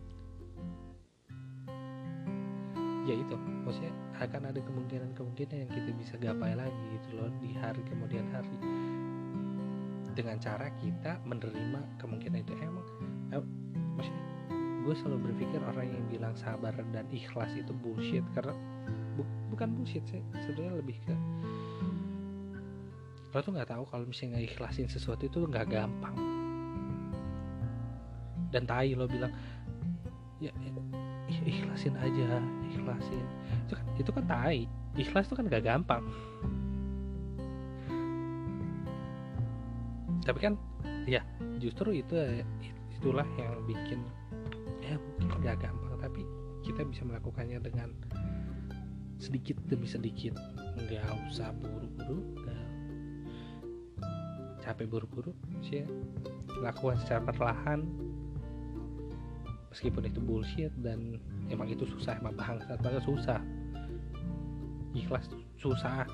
ya 3.03 3.19
itu. 3.19 3.35
Maksudnya 3.67 3.93
akan 4.15 4.41
ada 4.55 4.59
kemungkinan-kemungkinan 4.63 5.67
yang 5.67 5.71
kita 5.71 5.91
bisa 5.99 6.15
gapai 6.15 6.55
lagi 6.55 6.83
gitu 6.95 7.19
loh 7.19 7.29
di 7.43 7.51
hari 7.59 7.83
kemudian 7.91 8.23
hari. 8.31 8.55
Dengan 10.15 10.39
cara 10.39 10.71
kita 10.79 11.19
menerima 11.27 11.99
kemungkinan 11.99 12.39
itu. 12.39 12.53
Emang 12.63 12.87
eh, 13.35 13.43
maksudnya 13.99 14.23
gue 14.85 14.95
selalu 15.01 15.33
berpikir 15.33 15.59
orang 15.65 15.89
yang 15.91 16.05
bilang 16.07 16.35
sabar 16.39 16.71
dan 16.95 17.03
ikhlas 17.11 17.51
itu 17.59 17.75
bullshit. 17.83 18.23
Karena 18.31 18.55
bu, 19.19 19.27
bukan 19.51 19.75
bullshit 19.75 20.07
sih. 20.07 20.23
Sebenarnya 20.39 20.79
lebih 20.79 20.95
ke 21.03 21.13
lo 23.35 23.43
tuh 23.43 23.51
nggak 23.51 23.67
tahu 23.67 23.83
kalau 23.91 24.07
misalnya 24.07 24.39
ikhlasin 24.39 24.87
sesuatu 24.87 25.27
itu 25.27 25.43
nggak 25.43 25.67
gampang. 25.67 26.15
Dan 28.55 28.63
tai 28.63 28.95
lo 28.95 29.11
bilang 29.11 29.35
ya, 30.39 30.55
ikhlasin 31.43 31.99
aja 31.99 32.39
ikhlasin. 32.71 33.25
Itu 33.67 33.73
kan 33.75 33.85
itu 33.99 34.09
kan 34.15 34.25
tai. 34.25 34.63
Ikhlas 34.95 35.27
itu 35.27 35.35
kan 35.35 35.51
gak 35.51 35.67
gampang. 35.67 36.03
Tapi 40.23 40.39
kan 40.39 40.55
ya 41.03 41.19
justru 41.59 41.99
itu 41.99 42.15
itulah 42.95 43.27
yang 43.35 43.59
bikin 43.67 43.99
ya 44.79 44.95
mungkin 45.19 45.43
gak 45.43 45.59
gampang 45.59 45.99
tapi 45.99 46.23
kita 46.63 46.87
bisa 46.87 47.03
melakukannya 47.03 47.59
dengan 47.59 47.91
sedikit 49.19 49.59
demi 49.67 49.85
sedikit. 49.89 50.39
Nggak 50.79 51.03
usah 51.27 51.51
buru-buru. 51.59 52.23
nggak 52.39 52.44
capek 54.65 54.89
buru-buru 54.89 55.31
sih 55.61 55.85
ya. 55.85 55.87
lakukan 56.65 56.97
secara 57.05 57.29
perlahan. 57.29 57.85
Meskipun 59.69 60.07
itu 60.07 60.19
bullshit 60.23 60.71
dan 60.79 61.19
emang 61.51 61.67
itu 61.69 61.85
susah 61.85 62.17
emang 62.17 62.33
bangsat 62.33 62.79
banget 62.81 63.03
susah. 63.05 63.39
Ikhlas 64.97 65.29
susah. 65.61 66.07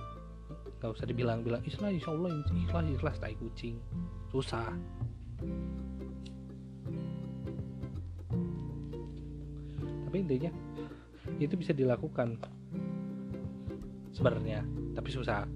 Nggak 0.82 0.92
usah 0.98 1.06
dibilang-bilang 1.08 1.62
ikhlas 1.64 1.94
insya 1.94 2.12
Allah 2.12 2.42
ikhlas 2.42 2.86
ikhlas 2.92 3.18
tai 3.22 3.38
kucing. 3.40 3.80
Susah. 4.34 4.68
Tapi 10.10 10.18
intinya 10.20 10.52
itu 11.40 11.56
bisa 11.56 11.72
dilakukan 11.72 12.36
sebenarnya 14.12 14.66
tapi 14.92 15.10
susah 15.10 15.48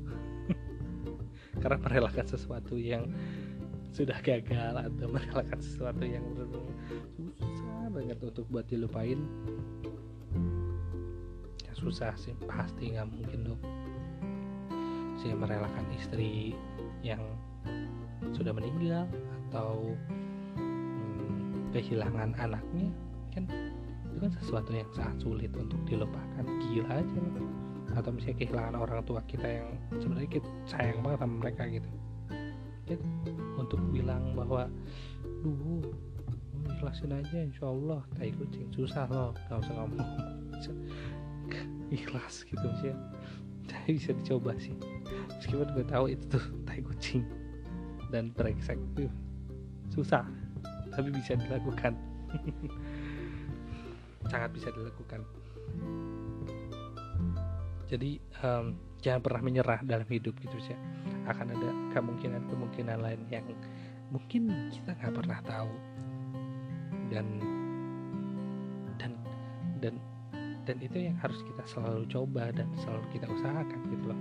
karena 1.66 1.82
merelakan 1.82 2.30
sesuatu 2.30 2.78
yang 2.78 3.10
sudah 3.90 4.22
gagal 4.22 4.86
atau 4.86 5.10
merelakan 5.10 5.58
sesuatu 5.58 6.06
yang 6.06 6.22
susah 7.42 7.90
banget 7.90 8.22
untuk 8.22 8.46
buat 8.54 8.70
dilupain. 8.70 9.18
Ya 11.66 11.74
susah 11.74 12.14
sih 12.22 12.38
pasti 12.46 12.94
nggak 12.94 13.10
mungkin 13.10 13.40
dong. 13.50 13.62
Saya 15.18 15.34
merelakan 15.34 15.90
istri 15.98 16.54
yang 17.02 17.26
sudah 18.30 18.54
meninggal 18.54 19.10
atau 19.50 19.90
hmm, 20.62 21.74
kehilangan 21.74 22.38
anaknya 22.38 22.94
kan 23.34 23.50
itu 24.06 24.22
kan 24.22 24.32
sesuatu 24.38 24.70
yang 24.70 24.90
sangat 24.94 25.18
sulit 25.18 25.50
untuk 25.58 25.82
dilupakan. 25.90 26.46
Gila 26.46 27.02
aja. 27.02 27.22
Atau 27.96 28.12
misalnya 28.12 28.38
kehilangan 28.44 28.76
orang 28.76 29.00
tua 29.08 29.24
kita 29.24 29.48
yang 29.48 29.70
sebenarnya 29.98 30.30
kita 30.40 30.50
sayang 30.68 31.00
banget 31.00 31.20
sama 31.24 31.36
mereka 31.40 31.64
gitu. 31.72 31.90
Ya, 32.86 32.98
untuk 33.58 33.82
bilang 33.90 34.38
bahwa 34.38 34.70
duh 35.42 35.90
ikhlasin 36.70 37.16
aja 37.16 37.38
insya 37.42 37.66
Allah 37.66 38.02
tai 38.14 38.30
kucing 38.36 38.70
susah 38.76 39.10
loh 39.10 39.32
gak 39.48 39.64
usah 39.64 39.74
ngomong. 39.80 40.10
Ikhlas 41.96 42.44
gitu 42.46 42.68
sih. 42.84 42.94
Tapi 43.66 43.90
bisa 43.98 44.12
dicoba 44.14 44.54
sih. 44.60 44.76
Meskipun 45.40 45.70
gue 45.74 45.86
tahu 45.88 46.06
itu 46.12 46.26
tuh 46.28 46.46
tai 46.68 46.82
kucing 46.84 47.24
dan 48.12 48.30
brengsek 48.36 48.78
tuh. 48.94 49.10
Susah 49.90 50.26
tapi 50.94 51.10
bisa 51.12 51.36
dilakukan. 51.36 51.94
Sangat 54.32 54.50
bisa 54.58 54.74
dilakukan 54.74 55.22
jadi 57.86 58.18
um, 58.42 58.74
jangan 59.06 59.22
pernah 59.22 59.42
menyerah 59.46 59.80
dalam 59.86 60.08
hidup 60.10 60.34
gitu 60.42 60.58
sih 60.58 60.78
akan 61.30 61.54
ada 61.54 61.70
kemungkinan-kemungkinan 61.94 62.98
lain 62.98 63.22
yang 63.30 63.46
mungkin 64.10 64.74
kita 64.74 64.98
nggak 64.98 65.14
pernah 65.14 65.40
tahu. 65.46 65.74
Dan 67.14 67.28
dan 68.98 69.12
dan 69.78 69.96
dan 70.66 70.78
itu 70.82 70.98
yang 71.06 71.18
harus 71.22 71.38
kita 71.46 71.62
selalu 71.70 72.10
coba 72.10 72.50
dan 72.50 72.66
selalu 72.82 73.06
kita 73.14 73.30
usahakan 73.30 73.80
gitu 73.94 74.06
loh. 74.10 74.20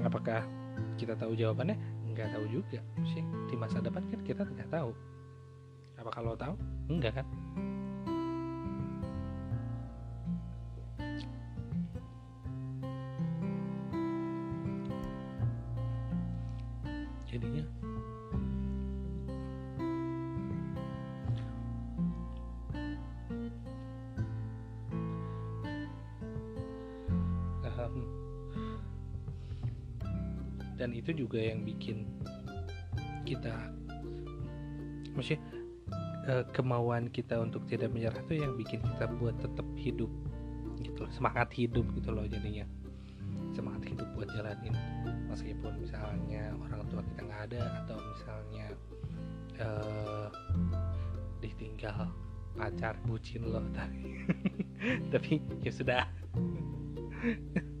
Apakah 0.00 0.48
kita 0.96 1.12
tahu 1.20 1.36
jawabannya? 1.36 1.76
Nggak 2.16 2.32
tahu 2.32 2.48
juga 2.48 2.80
sih. 3.12 3.24
Di 3.52 3.56
masa 3.60 3.84
depan 3.84 4.00
kan 4.08 4.20
kita 4.24 4.48
tidak 4.48 4.68
tahu. 4.72 4.96
Apa 6.00 6.10
kalau 6.12 6.32
tahu? 6.32 6.56
Enggak 6.88 7.20
kan 7.20 7.26
itu 31.00 31.26
juga 31.26 31.38
yang 31.40 31.64
bikin 31.66 32.06
kita 33.26 33.52
maksudnya 35.16 35.42
eh, 36.28 36.44
kemauan 36.52 37.08
kita 37.10 37.40
untuk 37.40 37.64
tidak 37.66 37.90
menyerah 37.90 38.20
itu 38.28 38.44
yang 38.44 38.54
bikin 38.54 38.84
kita 38.84 39.08
buat 39.18 39.34
tetap 39.40 39.66
hidup 39.76 40.10
gitu 40.82 41.04
loh 41.04 41.12
semangat 41.12 41.48
hidup 41.56 41.86
gitu 41.96 42.10
loh 42.12 42.24
jadinya. 42.28 42.64
Semangat 43.52 43.88
hidup 43.88 44.08
buat 44.12 44.28
jalanin. 44.36 44.74
Meskipun 45.32 45.80
misalnya 45.80 46.52
orang 46.60 46.84
tua 46.92 47.00
kita 47.00 47.20
nggak 47.24 47.42
ada 47.52 47.60
atau 47.84 47.98
misalnya 48.00 48.66
uh, 49.60 50.28
ditinggal 51.40 52.08
pacar 52.56 52.96
bucin 53.04 53.44
loh 53.44 53.64
tapi 53.76 54.16
tapi 55.12 55.32
ya 55.60 55.68
sudah 55.68 56.08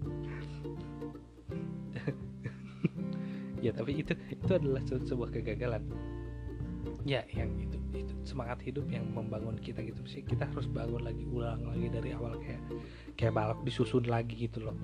ya 3.66 3.72
tapi 3.74 3.98
itu 3.98 4.14
itu 4.30 4.52
adalah 4.52 4.82
sebuah 4.86 5.30
kegagalan. 5.34 5.82
Ya 7.06 7.22
yang 7.34 7.54
itu 7.62 7.78
itu 7.94 8.14
semangat 8.26 8.62
hidup 8.62 8.86
yang 8.90 9.06
membangun 9.10 9.58
kita 9.58 9.82
gitu 9.82 10.02
sih. 10.06 10.22
Kita 10.22 10.46
harus 10.46 10.66
bangun 10.70 11.02
lagi 11.06 11.26
ulang 11.26 11.66
lagi 11.66 11.86
dari 11.90 12.14
awal 12.14 12.38
kayak 12.38 12.62
kayak 13.18 13.34
balok 13.34 13.60
disusun 13.66 14.06
lagi 14.06 14.46
gitu 14.48 14.62
loh. 14.62 14.76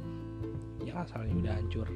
Yang 0.83 1.11
asalnya 1.11 1.35
udah 1.39 1.53
hancur 1.59 1.89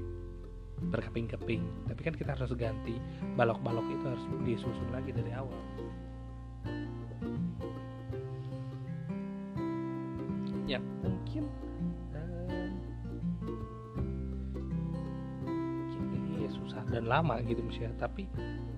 berkeping-keping. 0.92 1.64
Tapi 1.88 2.00
kan 2.04 2.14
kita 2.14 2.30
harus 2.36 2.52
ganti 2.54 3.00
balok-balok 3.34 3.86
itu 3.90 4.04
harus 4.06 4.24
disusun 4.44 4.88
lagi 4.92 5.10
dari 5.10 5.32
awal 5.32 5.56
lama 17.16 17.40
gitu 17.44 17.64
misalnya. 17.64 17.96
Tapi 17.96 18.28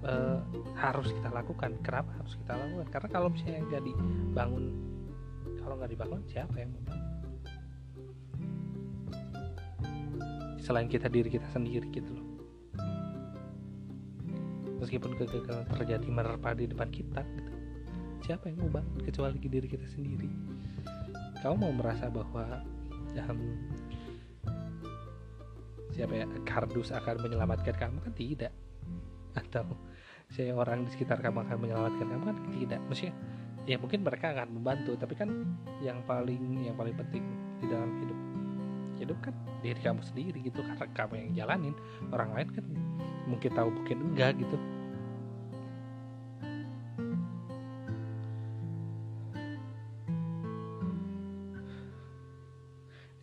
uh, 0.06 0.38
harus 0.78 1.10
kita 1.10 1.28
lakukan. 1.34 1.74
Kenapa 1.82 2.10
harus 2.22 2.38
kita 2.38 2.54
lakukan? 2.54 2.86
Karena 2.94 3.08
kalau 3.10 3.28
misalnya 3.34 3.60
nggak 3.66 3.82
dibangun 3.82 4.64
kalau 5.68 5.74
nggak 5.84 5.92
dibangun 5.92 6.22
siapa 6.30 6.54
yang 6.56 6.70
membangun? 6.72 7.06
Selain 10.64 10.88
kita 10.88 11.12
diri 11.12 11.28
kita 11.28 11.44
sendiri 11.52 11.88
gitu 11.92 12.08
loh. 12.08 12.26
Meskipun 14.78 15.18
kegagalan 15.18 15.66
terjadi 15.74 16.06
menerpa 16.08 16.54
di 16.54 16.70
depan 16.70 16.88
kita 16.88 17.20
gitu. 17.20 17.52
Siapa 18.24 18.48
yang 18.48 18.64
mau 18.64 18.80
kecuali 19.02 19.36
diri 19.40 19.68
kita 19.68 19.84
sendiri. 19.92 20.28
Kamu 21.44 21.54
mau 21.68 21.72
merasa 21.76 22.08
bahwa 22.08 22.64
um, 23.28 23.40
siapa 25.98 26.14
ya 26.14 26.30
kardus 26.46 26.94
akan 26.94 27.26
menyelamatkan 27.26 27.74
kamu? 27.74 27.98
Kan 28.06 28.14
tidak. 28.14 28.54
Atau 29.34 29.74
saya 30.30 30.54
orang 30.54 30.86
di 30.86 30.94
sekitar 30.94 31.18
kamu 31.18 31.42
akan 31.42 31.58
menyelamatkan 31.58 32.06
kamu? 32.06 32.22
Kan 32.22 32.38
tidak. 32.54 32.80
Maksudnya 32.86 33.14
ya 33.66 33.76
mungkin 33.82 34.06
mereka 34.06 34.30
akan 34.30 34.54
membantu 34.54 34.94
tapi 34.94 35.18
kan 35.18 35.26
yang 35.82 35.98
paling 36.06 36.62
yang 36.62 36.78
paling 36.78 36.94
penting 36.94 37.26
di 37.58 37.66
dalam 37.66 37.90
hidup 37.98 38.18
hidup 39.02 39.18
kan 39.26 39.34
diri 39.58 39.80
kamu 39.82 39.98
sendiri 40.06 40.38
gitu. 40.46 40.62
Karena 40.62 40.86
kamu 40.94 41.14
yang 41.18 41.30
jalanin 41.34 41.74
orang 42.14 42.30
lain 42.30 42.48
kan 42.54 42.64
mungkin 43.26 43.50
tahu 43.50 43.68
mungkin 43.74 43.98
enggak 44.14 44.38
gitu. 44.38 44.54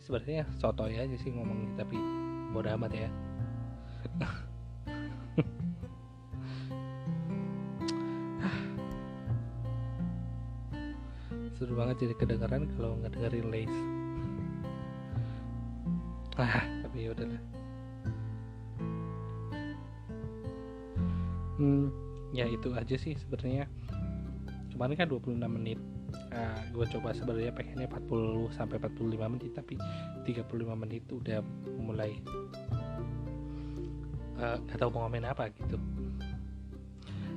Sebenarnya 0.03 0.43
soto 0.59 0.85
aja 0.85 1.01
sih 1.17 1.33
ngomongnya 1.33 1.81
tapi 1.81 2.24
bodoh 2.55 2.71
amat 2.79 2.91
ya. 2.95 3.11
Seru 11.59 11.75
banget 11.75 12.07
jadi 12.07 12.15
kedengeran 12.15 12.71
kalau 12.79 12.95
nggak 12.95 13.11
dengerin 13.11 13.51
Lace. 13.51 13.79
Ah 16.39 16.63
tapi 16.83 17.03
ya 17.03 17.11
udahlah. 17.11 17.43
Hmm 21.59 21.91
ya 22.31 22.47
itu 22.47 22.71
aja 22.71 22.95
sih 22.95 23.19
sebenarnya. 23.19 23.67
Kemarin 24.71 24.95
kan 24.95 25.07
26 25.11 25.39
menit 25.47 25.79
nah, 26.35 26.59
gue 26.75 26.85
coba 26.91 27.15
sebenarnya 27.15 27.55
pengennya 27.55 27.87
40 27.87 28.51
sampai 28.51 28.75
45 28.83 29.33
menit 29.39 29.51
tapi 29.55 29.79
35 30.27 30.51
menit 30.75 31.07
udah 31.07 31.39
mulai 31.79 32.19
uh, 34.39 34.59
gak 34.67 34.77
tahu 34.77 34.91
mau 34.91 35.07
ngomongin 35.07 35.31
apa 35.31 35.47
gitu. 35.55 35.79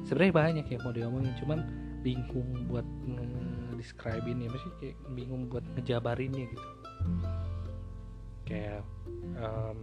Sebenarnya 0.03 0.35
banyak 0.35 0.67
ya 0.67 0.79
mau 0.83 0.91
diomongin 0.91 1.35
cuman 1.39 1.61
bingung 2.03 2.67
buat 2.71 2.87
describe 3.79 4.27
ini 4.27 4.51
masih 4.51 4.71
kayak 4.83 4.99
bingung 5.15 5.47
buat 5.47 5.63
ngejabarinnya 5.79 6.45
gitu. 6.51 6.69
Kayak 8.49 8.83
um, 9.39 9.79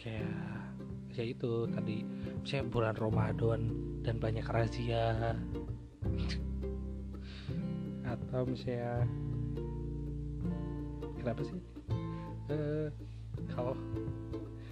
kayak 0.00 0.32
ya 1.16 1.24
itu 1.26 1.66
tadi 1.72 2.06
misalnya 2.46 2.70
bulan 2.70 2.94
Ramadan 2.94 3.60
dan 4.06 4.22
banyak 4.22 4.46
razia. 4.46 5.34
Atau 8.06 8.46
misalnya 8.46 9.02
kenapa 11.18 11.42
sih? 11.42 11.58
Uh, 12.46 12.86
kalau 13.50 13.74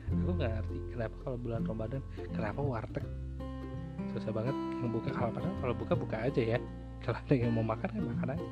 aku 0.07 0.31
nggak 0.39 0.55
ngerti 0.55 0.77
kenapa 0.95 1.16
kalau 1.27 1.35
bulan 1.43 1.62
Ramadan 1.66 2.03
kenapa 2.31 2.62
warteg? 2.62 3.03
Susah 4.14 4.31
banget 4.31 4.55
yang 4.55 4.95
buka. 4.95 5.11
Kalau 5.11 5.35
kalau 5.35 5.75
buka 5.75 5.95
buka 5.99 6.16
aja 6.31 6.43
ya. 6.55 6.59
Kalau 7.03 7.18
ada 7.27 7.35
yang 7.35 7.59
mau 7.59 7.66
makan 7.66 7.91
ya 7.91 8.03
makan 8.07 8.39
aja. 8.39 8.49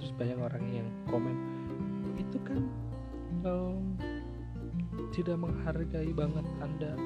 Terus 0.00 0.12
banyak 0.16 0.40
orang 0.40 0.64
yang 0.72 0.88
komen 1.12 1.36
itu 2.16 2.40
kan 2.48 2.64
um, 3.44 3.92
tidak 5.12 5.36
menghargai 5.36 6.16
banget 6.16 6.48
anda 6.64 6.96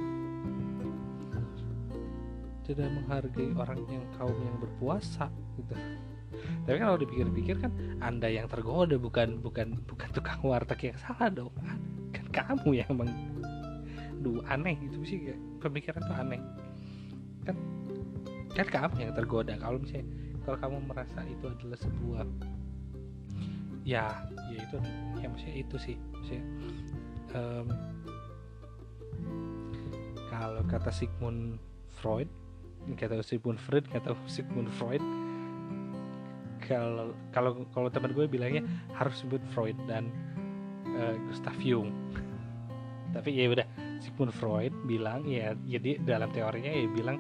tidak 2.73 2.93
menghargai 2.97 3.51
orang 3.57 3.81
yang 3.89 4.05
kaum 4.17 4.37
yang 4.37 4.57
berpuasa 4.59 5.29
gitu. 5.61 5.75
Tapi 6.65 6.77
kan 6.79 6.87
kalau 6.89 6.99
dipikir-pikir 6.99 7.57
kan 7.61 7.73
anda 8.01 8.27
yang 8.27 8.49
tergoda 8.49 8.97
bukan 8.97 9.39
bukan 9.45 9.79
bukan 9.85 10.09
tukang 10.11 10.41
warteg 10.43 10.93
yang 10.93 10.99
salah 10.99 11.29
dong. 11.29 11.53
Kan 12.11 12.27
kamu 12.33 12.83
yang 12.83 12.89
emang 12.91 13.11
duh 14.23 14.41
aneh 14.49 14.79
gitu 14.79 15.03
sih 15.05 15.19
pemikiran 15.61 16.01
tuh 16.03 16.17
aneh. 16.17 16.41
Kan 17.45 17.57
kan 18.57 18.67
kamu 18.69 18.97
yang 19.11 19.13
tergoda. 19.13 19.55
Kalau 19.61 19.79
misalnya 19.79 20.07
kalau 20.43 20.59
kamu 20.59 20.77
merasa 20.89 21.21
itu 21.29 21.45
adalah 21.47 21.79
sebuah 21.79 22.27
ya 23.83 24.07
ya 24.51 24.59
itu 24.63 24.77
ya 25.21 25.27
maksudnya 25.29 25.57
itu 25.59 25.77
sih. 25.79 25.97
Maksudnya 26.15 26.45
um, 27.37 27.67
kalau 30.33 30.63
kata 30.65 30.91
Sigmund 30.91 31.61
Freud 31.93 32.31
kata 32.99 33.23
Sigmund 33.23 33.61
Freud 33.63 33.87
kata 33.89 34.15
Sigmund 34.27 34.71
Freud. 34.75 35.03
Kalau 36.63 37.15
kalau 37.35 37.67
kalau 37.75 37.89
teman 37.91 38.15
gue 38.15 38.27
bilangnya 38.31 38.63
harus 38.95 39.23
sebut 39.23 39.43
Freud 39.51 39.75
dan 39.91 40.11
uh, 40.95 41.15
Gustav 41.31 41.55
Jung. 41.63 41.91
Tapi 43.15 43.29
ya 43.35 43.51
udah 43.51 43.67
Sigmund 44.03 44.35
Freud 44.35 44.75
bilang 44.87 45.27
ya 45.27 45.55
jadi 45.67 46.01
dalam 46.03 46.31
teorinya 46.35 46.71
ya 46.71 46.87
bilang 46.91 47.19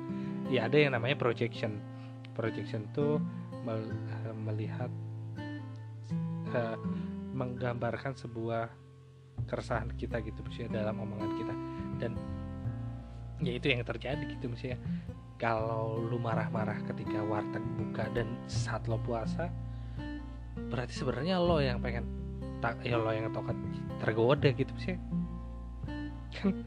ya 0.51 0.67
ada 0.67 0.77
yang 0.79 0.95
namanya 0.95 1.19
projection. 1.19 1.79
Projection 2.33 2.89
itu 2.89 3.21
eh, 3.69 4.33
melihat 4.33 4.89
uh, 6.57 6.77
menggambarkan 7.37 8.17
sebuah 8.17 8.73
keresahan 9.45 9.93
kita 10.01 10.25
gitu 10.25 10.41
misalnya 10.49 10.85
dalam 10.85 11.03
omongan 11.03 11.31
kita. 11.37 11.55
Dan 12.01 12.13
ya 13.43 13.53
itu 13.59 13.67
yang 13.75 13.83
terjadi 13.83 14.23
gitu 14.39 14.47
misalnya 14.49 14.79
kalau 15.43 15.99
lu 15.99 16.22
marah-marah 16.22 16.78
ketika 16.86 17.18
warteg 17.26 17.66
buka 17.74 18.07
dan 18.14 18.30
saat 18.47 18.86
lo 18.86 18.95
puasa 19.03 19.51
berarti 20.70 20.95
sebenarnya 20.95 21.43
lo 21.43 21.59
yang 21.59 21.82
pengen 21.82 22.07
tak 22.62 22.78
ya 22.86 22.95
lo 22.95 23.11
yang 23.11 23.26
tokat 23.34 23.59
tergoda 23.99 24.55
gitu 24.55 24.70
sih. 24.78 24.95
Kan 26.30 26.62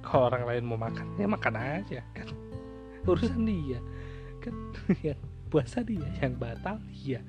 kalau 0.00 0.32
orang 0.32 0.48
lain 0.48 0.64
mau 0.64 0.80
makan 0.80 1.04
ya 1.20 1.28
makan 1.28 1.54
aja 1.60 2.00
kan. 2.16 2.32
Urusan 3.04 3.44
dia 3.44 3.84
kan. 4.40 4.56
Yang 5.12 5.20
puasa 5.52 5.86
dia 5.86 6.02
yang 6.18 6.34
batal 6.34 6.82
dia 6.90 7.22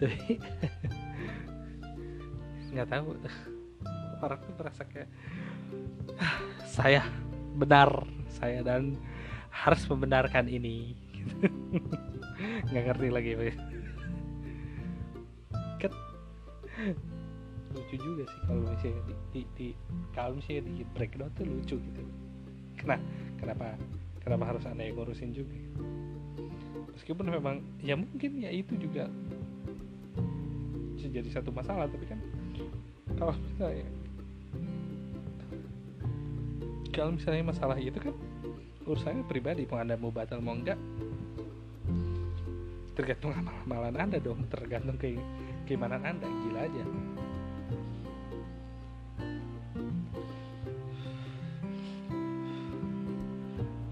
tapi 0.00 0.16
nggak 2.72 2.88
tahu. 2.88 3.18
Orang 4.22 4.40
tuh 4.46 4.54
merasa 4.54 4.86
kayak 4.86 5.10
ah, 6.16 6.38
saya 6.62 7.02
benar 7.58 8.06
saya 8.30 8.64
dan 8.64 8.96
harus 9.52 9.82
membenarkan 9.86 10.48
ini. 10.48 10.96
Nggak 12.72 12.84
ngerti 12.90 13.08
lagi 13.12 13.32
kan 15.78 15.92
lucu 17.72 17.96
juga 17.96 18.22
sih 18.28 18.40
kalau 18.46 18.62
misalnya 18.68 19.02
di, 19.08 19.14
di, 19.32 19.40
di 19.56 19.68
kalau 20.12 20.36
misalnya 20.36 20.62
di 20.66 20.82
breakdown 20.96 21.30
tuh 21.36 21.46
lucu 21.46 21.76
gitu. 21.78 22.02
Kenapa 22.80 23.04
kenapa 23.38 23.66
kenapa 24.24 24.44
harus 24.50 24.64
anda 24.66 24.82
yang 24.82 24.98
ngurusin 24.98 25.30
juga? 25.36 25.54
Meskipun 26.98 27.30
memang 27.30 27.62
ya 27.78 27.94
mungkin 27.94 28.42
ya 28.42 28.50
itu 28.50 28.74
juga 28.78 29.06
jadi 31.12 31.28
satu 31.28 31.52
masalah 31.52 31.84
tapi 31.92 32.08
kan 32.08 32.16
kalau 33.20 33.36
misalnya 33.36 33.86
kalau 36.88 37.10
misalnya 37.12 37.44
masalah 37.44 37.76
itu 37.76 37.98
kan 38.00 38.16
urusannya 38.86 39.24
pribadi 39.26 39.66
mau 39.70 39.78
anda 39.78 39.94
mau 39.94 40.10
batal 40.10 40.42
mau 40.42 40.54
enggak 40.54 40.78
tergantung 42.92 43.32
amalan 43.64 43.96
anda 43.96 44.20
dong 44.20 44.44
tergantung 44.52 45.00
ke 45.00 45.16
keimanan 45.64 46.04
anda. 46.04 46.28
Gila 46.28 46.60
aja. 46.68 46.84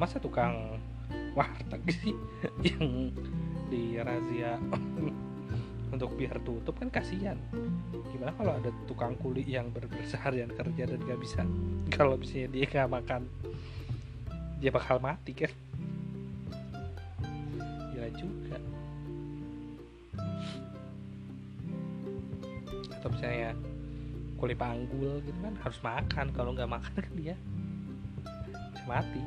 Masa 0.01 0.17
tukang 0.17 0.81
warteg 1.37 1.85
sih 1.93 2.17
yang 2.69 3.13
di 3.69 4.01
razia 4.01 4.57
untuk 5.95 6.17
biar 6.17 6.41
tutup 6.45 6.77
kan 6.81 6.89
kasihan. 6.89 7.37
Gimana 8.13 8.33
kalau 8.37 8.53
ada 8.57 8.71
tukang 8.89 9.17
kuli 9.21 9.45
yang 9.45 9.73
berseharian 9.73 10.53
kerja 10.53 10.89
dan 10.89 11.01
gak 11.05 11.21
bisa? 11.21 11.41
Kalau 11.95 12.21
misalnya 12.21 12.49
dia 12.53 12.67
gak 12.69 12.91
makan 12.91 13.23
dia 14.61 14.69
bakal 14.69 15.01
mati 15.01 15.33
kan? 15.33 15.49
Gila 17.97 18.09
juga. 18.13 18.57
Atau 23.01 23.09
misalnya 23.09 23.57
kuli 24.37 24.53
panggul 24.53 25.25
gitu 25.25 25.39
kan 25.41 25.57
harus 25.65 25.81
makan. 25.81 26.27
Kalau 26.37 26.53
nggak 26.53 26.69
makan 26.69 26.93
kan 26.93 27.13
dia 27.21 27.35
bisa 28.77 28.85
mati. 28.85 29.21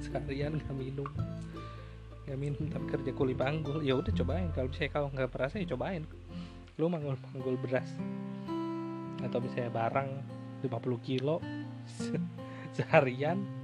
Sekalian 0.00 0.56
nggak 0.56 0.76
minum. 0.76 1.08
Nggak 2.24 2.38
minum 2.40 2.64
tapi 2.72 2.86
kerja 2.96 3.12
kuli 3.12 3.36
panggul. 3.36 3.84
Ya 3.84 3.92
udah 4.00 4.12
cobain. 4.16 4.48
Kalau 4.56 4.72
misalnya 4.72 4.90
kau 4.96 5.08
nggak 5.12 5.30
merasa 5.36 5.60
ya 5.60 5.68
cobain. 5.76 6.08
Lu 6.80 6.88
manggul 6.88 7.20
panggul 7.20 7.60
beras. 7.60 7.92
Atau 9.20 9.44
misalnya 9.44 9.68
barang 9.68 10.10
50 10.64 10.72
kilo 11.04 11.44
seharian 12.76 13.61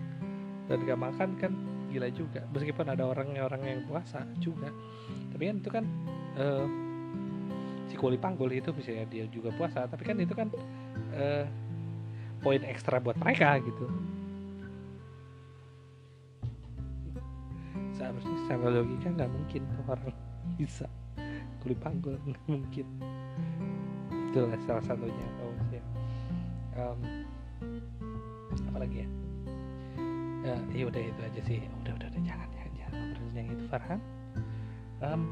dan 0.69 0.85
gak 0.85 1.01
makan 1.01 1.29
kan 1.41 1.53
gila 1.89 2.09
juga. 2.13 2.45
Meskipun 2.53 2.87
ada 2.93 3.09
orang 3.09 3.33
orang 3.41 3.63
yang 3.65 3.81
puasa 3.89 4.23
juga. 4.39 4.69
Tapi 5.33 5.43
kan 5.49 5.57
itu 5.57 5.71
kan 5.73 5.85
uh, 6.37 6.67
si 7.89 7.97
kuli 7.97 8.21
panggul 8.21 8.53
itu 8.53 8.69
misalnya 8.77 9.09
dia 9.09 9.25
juga 9.33 9.49
puasa. 9.57 9.89
Tapi 9.89 10.05
kan 10.05 10.17
itu 10.21 10.37
kan 10.37 10.53
uh, 11.17 11.45
poin 12.45 12.61
ekstra 12.63 13.01
buat 13.01 13.17
mereka 13.17 13.57
gitu. 13.65 13.89
Seharusnya 17.97 18.37
secara 18.47 18.69
logika 18.71 19.09
nggak 19.11 19.31
mungkin 19.33 19.63
orang 19.89 20.15
bisa. 20.61 20.87
Kuli 21.65 21.75
panggul 21.75 22.21
nggak 22.29 22.45
mungkin. 22.47 22.87
Itulah 24.29 24.61
salah 24.69 24.85
satunya 24.85 25.27
oh 25.41 25.57
ya. 25.73 25.83
Um, 26.79 27.01
apa 28.71 28.87
lagi 28.87 29.03
ya 29.03 29.18
uh, 30.49 30.61
ya 30.73 30.85
udah 30.89 31.03
itu 31.03 31.21
aja 31.21 31.41
sih. 31.45 31.59
Udah 31.85 31.93
udah, 32.01 32.09
udah. 32.09 32.21
Jangan 32.25 32.49
jangan 32.57 32.73
jangan. 32.75 33.01
Yang 33.37 33.47
itu 33.55 33.65
Farhan? 33.69 34.01
Um, 34.99 35.23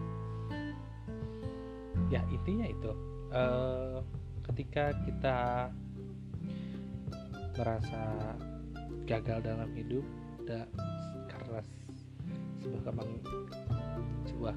ya 2.07 2.23
intinya 2.31 2.67
itu 2.71 2.91
uh, 3.35 3.99
ketika 4.53 4.95
kita 5.03 5.39
merasa 7.57 8.37
gagal 9.09 9.39
dalam 9.43 9.71
hidup 9.75 10.05
da, 10.45 10.69
karena 11.27 11.61
sebuah 12.63 12.83
kemang 12.85 13.11
sebuah 14.29 14.55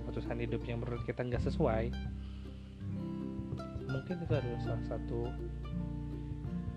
keputusan 0.00 0.38
hidup 0.40 0.62
yang 0.64 0.78
menurut 0.80 1.02
kita 1.04 1.20
nggak 1.26 1.42
sesuai 1.44 1.90
mungkin 3.90 4.16
itu 4.22 4.32
adalah 4.32 4.60
salah 4.62 4.84
satu 4.86 5.20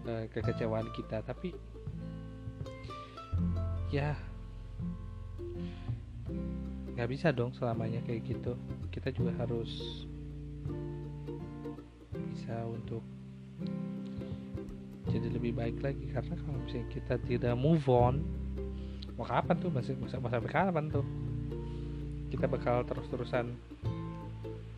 uh, 0.10 0.26
kekecewaan 0.34 0.90
kita. 0.98 1.22
Tapi 1.22 1.54
ya. 3.94 4.18
Nggak 6.98 7.10
bisa 7.14 7.30
dong 7.30 7.54
selamanya 7.54 8.02
kayak 8.10 8.26
gitu. 8.26 8.58
Kita 8.90 9.14
juga 9.14 9.38
harus 9.38 9.70
bisa 12.34 12.58
untuk 12.66 13.06
jadi 15.14 15.30
lebih 15.30 15.54
baik 15.54 15.78
lagi. 15.86 16.10
Karena 16.10 16.34
kalau 16.42 16.58
misalnya 16.66 16.90
kita 16.90 17.16
tidak 17.30 17.54
move 17.54 17.86
on 17.86 18.26
mau 19.14 19.30
kapan 19.30 19.62
tuh? 19.62 19.70
Masih 19.70 19.94
masa 20.02 20.18
sampai 20.18 20.50
kapan 20.50 20.90
tuh? 20.90 21.06
Kita 22.34 22.50
bakal 22.50 22.82
terus-terusan 22.90 23.54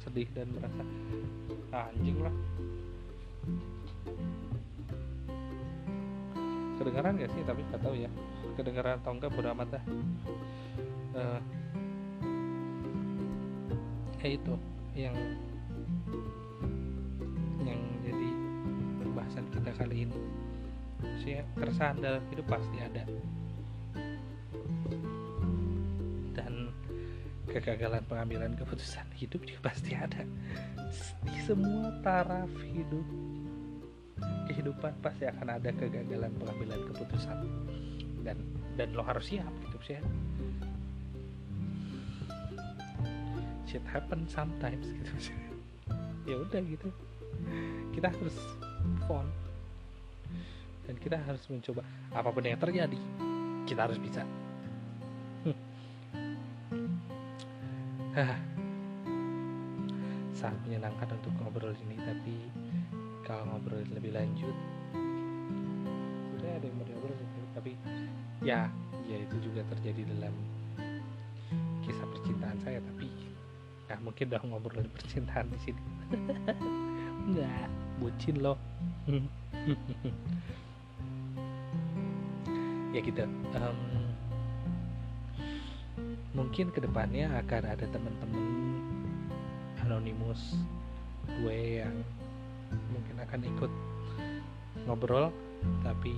sedih 0.04 0.28
dan 0.36 0.52
merasa 0.52 0.84
ah, 1.72 1.88
anjing 1.88 2.20
lah. 2.20 2.36
Kedengaran 6.76 7.16
gak 7.16 7.32
sih? 7.32 7.42
Tapi 7.48 7.64
nggak 7.72 7.80
tahu 7.80 7.96
ya 7.96 8.12
kedengaran 8.56 8.98
atau 9.04 9.12
enggak 9.14 9.32
bodo 9.36 9.52
amat 9.52 9.68
dah. 9.80 9.84
Uh, 11.16 11.40
ya 14.26 14.28
itu 14.34 14.54
yang 14.98 15.16
yang 17.62 17.80
jadi 18.02 18.30
pembahasan 19.04 19.46
kita 19.54 19.72
kali 19.78 20.10
ini. 20.10 20.18
Sih 21.22 21.38
keresahan 21.54 22.02
dalam 22.02 22.24
hidup 22.34 22.48
pasti 22.50 22.78
ada. 22.82 23.04
Dan 26.34 26.74
kegagalan 27.52 28.02
pengambilan 28.10 28.58
keputusan 28.58 29.06
hidup 29.14 29.46
juga 29.46 29.70
pasti 29.70 29.94
ada. 29.94 30.26
Di 31.22 31.38
semua 31.46 31.94
taraf 32.02 32.50
hidup 32.66 33.06
kehidupan 34.48 34.94
pasti 35.04 35.28
akan 35.28 35.60
ada 35.60 35.70
kegagalan 35.76 36.32
pengambilan 36.40 36.82
keputusan 36.90 37.38
dan 38.26 38.42
dan 38.74 38.90
lo 38.98 39.06
harus 39.06 39.30
siap 39.30 39.54
gitu 39.70 39.78
sih 39.86 40.02
shit 43.70 43.86
happen 43.86 44.26
sometimes 44.26 44.90
gitu 44.90 45.14
sih 45.32 45.38
ya 46.26 46.36
udah 46.42 46.62
gitu. 46.66 46.90
Kita 47.94 48.10
harus 48.10 48.36
phone 49.06 49.30
dan 50.90 50.98
kita 51.02 51.18
harus 51.22 51.42
mencoba. 51.50 51.82
Apa 52.14 52.30
pun 52.34 52.44
yang 52.46 52.58
terjadi 52.60 52.98
kita 53.70 53.86
harus 53.90 54.02
bisa. 54.02 54.26
Sangat 60.36 60.60
menyenangkan 60.68 61.10
untuk 61.16 61.34
ngobrol 61.40 61.74
ini 61.88 61.98
tapi 62.00 62.36
kalau 63.26 63.44
ngobrol 63.50 63.82
lebih 63.92 64.14
lanjut 64.14 64.54
sudah 66.36 66.52
ada 66.60 66.66
yang 66.68 66.76
mau 66.78 66.86
ngobrol 66.86 67.16
tapi 67.56 67.80
ya 68.44 68.68
ya 69.08 69.18
itu 69.18 69.36
juga 69.40 69.64
terjadi 69.72 70.06
dalam 70.12 70.36
kisah 71.88 72.08
percintaan 72.12 72.60
saya 72.62 72.84
tapi 72.84 73.08
ya 73.86 73.96
mungkin 74.02 74.26
udah 74.34 74.42
ngobrol 74.50 74.86
percintaan 74.92 75.48
di 75.54 75.60
sini. 75.62 75.82
Nggak. 77.32 77.68
Bucin 77.96 78.36
loh. 78.44 78.60
Ya 82.92 83.00
gitu 83.04 83.24
um, 83.56 83.80
mungkin 86.36 86.72
ke 86.72 86.84
depannya 86.84 87.32
akan 87.44 87.64
ada 87.64 87.86
teman-teman 87.88 88.44
anonimus 89.84 90.60
gue 91.40 91.84
yang 91.84 91.96
mungkin 92.92 93.16
akan 93.24 93.42
ikut 93.48 93.72
ngobrol 94.88 95.32
tapi 95.84 96.16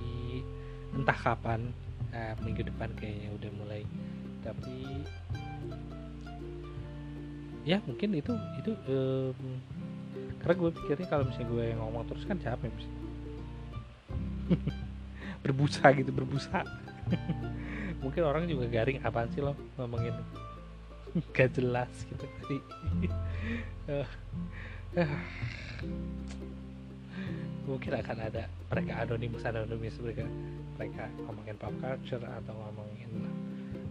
entah 0.96 1.18
kapan 1.18 1.72
uh, 2.12 2.34
minggu 2.44 2.64
depan 2.64 2.92
kayaknya 2.96 3.28
udah 3.36 3.50
mulai. 3.58 3.82
Tapi 4.44 4.76
ya 7.68 7.82
mungkin 7.84 8.16
itu 8.16 8.32
itu 8.56 8.72
um, 8.88 9.60
karena 10.40 10.54
gue 10.56 10.70
pikirnya 10.72 11.06
kalau 11.10 11.24
misalnya 11.28 11.48
gue 11.52 11.64
yang 11.68 11.80
ngomong 11.84 12.08
terus 12.08 12.24
kan 12.24 12.40
capek 12.40 12.72
mesti 12.72 12.94
berbusa 15.44 15.84
gitu 15.94 16.10
berbusa. 16.14 16.64
Mungkin 18.02 18.22
orang 18.22 18.46
juga 18.46 18.70
garing 18.70 19.02
apaan 19.02 19.28
sih 19.34 19.42
lo 19.42 19.58
ngomongin? 19.76 20.14
Gak 21.36 21.58
jelas 21.58 21.90
gitu. 22.06 22.24
Tadi 22.24 22.58
uh, 23.90 24.08
uh, 24.96 25.18
mungkin 27.68 27.92
akan 28.00 28.16
ada 28.32 28.48
mereka 28.72 28.92
anonimus 29.04 29.44
anonimus 29.44 30.00
mereka 30.00 30.24
mereka 30.80 31.04
ngomongin 31.28 31.56
pop 31.60 31.74
culture 31.76 32.24
atau 32.24 32.54
ngomongin 32.56 33.28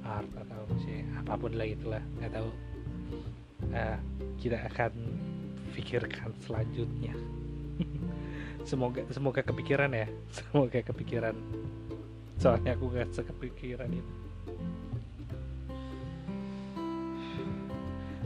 art 0.02 0.32
atau 0.34 0.66
sih 0.82 1.06
apa 1.14 1.38
pun 1.38 1.54
lah 1.54 1.68
itulah 1.70 2.02
nggak 2.18 2.34
tahu. 2.34 2.50
Uh, 3.70 3.98
kita 4.42 4.58
akan 4.66 4.94
pikirkan 5.78 6.34
selanjutnya. 6.42 7.14
Semoga 8.70 9.06
semoga 9.14 9.46
kepikiran 9.46 9.94
ya 9.94 10.10
semoga 10.38 10.82
kepikiran. 10.82 11.38
Soalnya 12.38 12.78
aku 12.78 12.94
gak 12.94 13.10
sekepikiran 13.18 13.90
itu. 13.90 14.14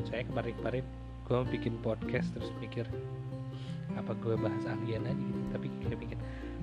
Saya 0.04 0.28
kemarin-kemarin 0.28 0.84
gue 1.32 1.40
bikin 1.48 1.80
podcast 1.80 2.28
terus 2.36 2.52
mikir 2.60 2.84
apa 3.96 4.12
gue 4.20 4.36
bahas 4.36 4.64
alien 4.68 5.08
aja 5.08 5.16
gitu 5.16 5.41
kayak 5.92 6.02
mikir 6.08 6.18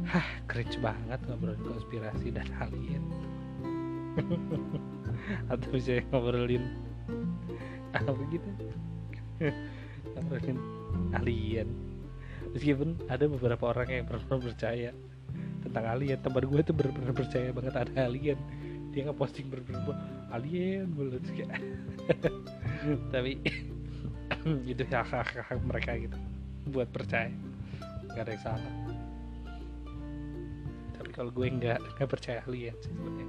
hah 0.09 0.29
cringe 0.49 0.81
banget 0.81 1.20
ngobrolin 1.29 1.61
konspirasi 1.68 2.33
dan 2.33 2.49
alien 2.57 3.05
atau 5.53 5.68
bisa 5.70 6.01
ngobrolin 6.11 6.64
apa 7.95 8.12
gitu? 8.29 8.49
Ngobrolin 10.16 10.59
alien. 11.16 11.68
Meskipun 12.53 12.97
ada 13.09 13.24
beberapa 13.29 13.70
orang 13.72 13.89
yang 13.89 14.05
pernah 14.09 14.41
percaya 14.41 14.91
tentang 15.64 15.85
alien. 15.85 16.18
Teman 16.20 16.45
gue 16.49 16.61
tuh 16.64 16.74
benar-benar 16.76 17.12
percaya 17.16 17.49
banget 17.53 17.74
ada 17.76 17.93
alien. 18.09 18.39
Dia 18.93 19.09
ngeposting 19.09 19.53
bener-bener 19.53 19.97
alien 20.33 20.89
mulut 20.93 21.24
kayak 21.33 21.61
tapi 23.14 23.41
itu 24.70 24.83
hak 24.89 25.29
hak 25.45 25.61
mereka 25.64 25.97
gitu. 25.97 26.16
Buat 26.68 26.89
percaya. 26.93 27.33
Nggak 28.12 28.24
ada 28.24 28.33
yang 28.33 28.43
salah 28.43 28.88
kalau 31.19 31.35
gue 31.35 31.51
nggak 31.51 31.83
nggak 31.99 32.07
percaya 32.14 32.39
alien 32.47 32.79
sih 32.79 32.95
sebenarnya 32.95 33.27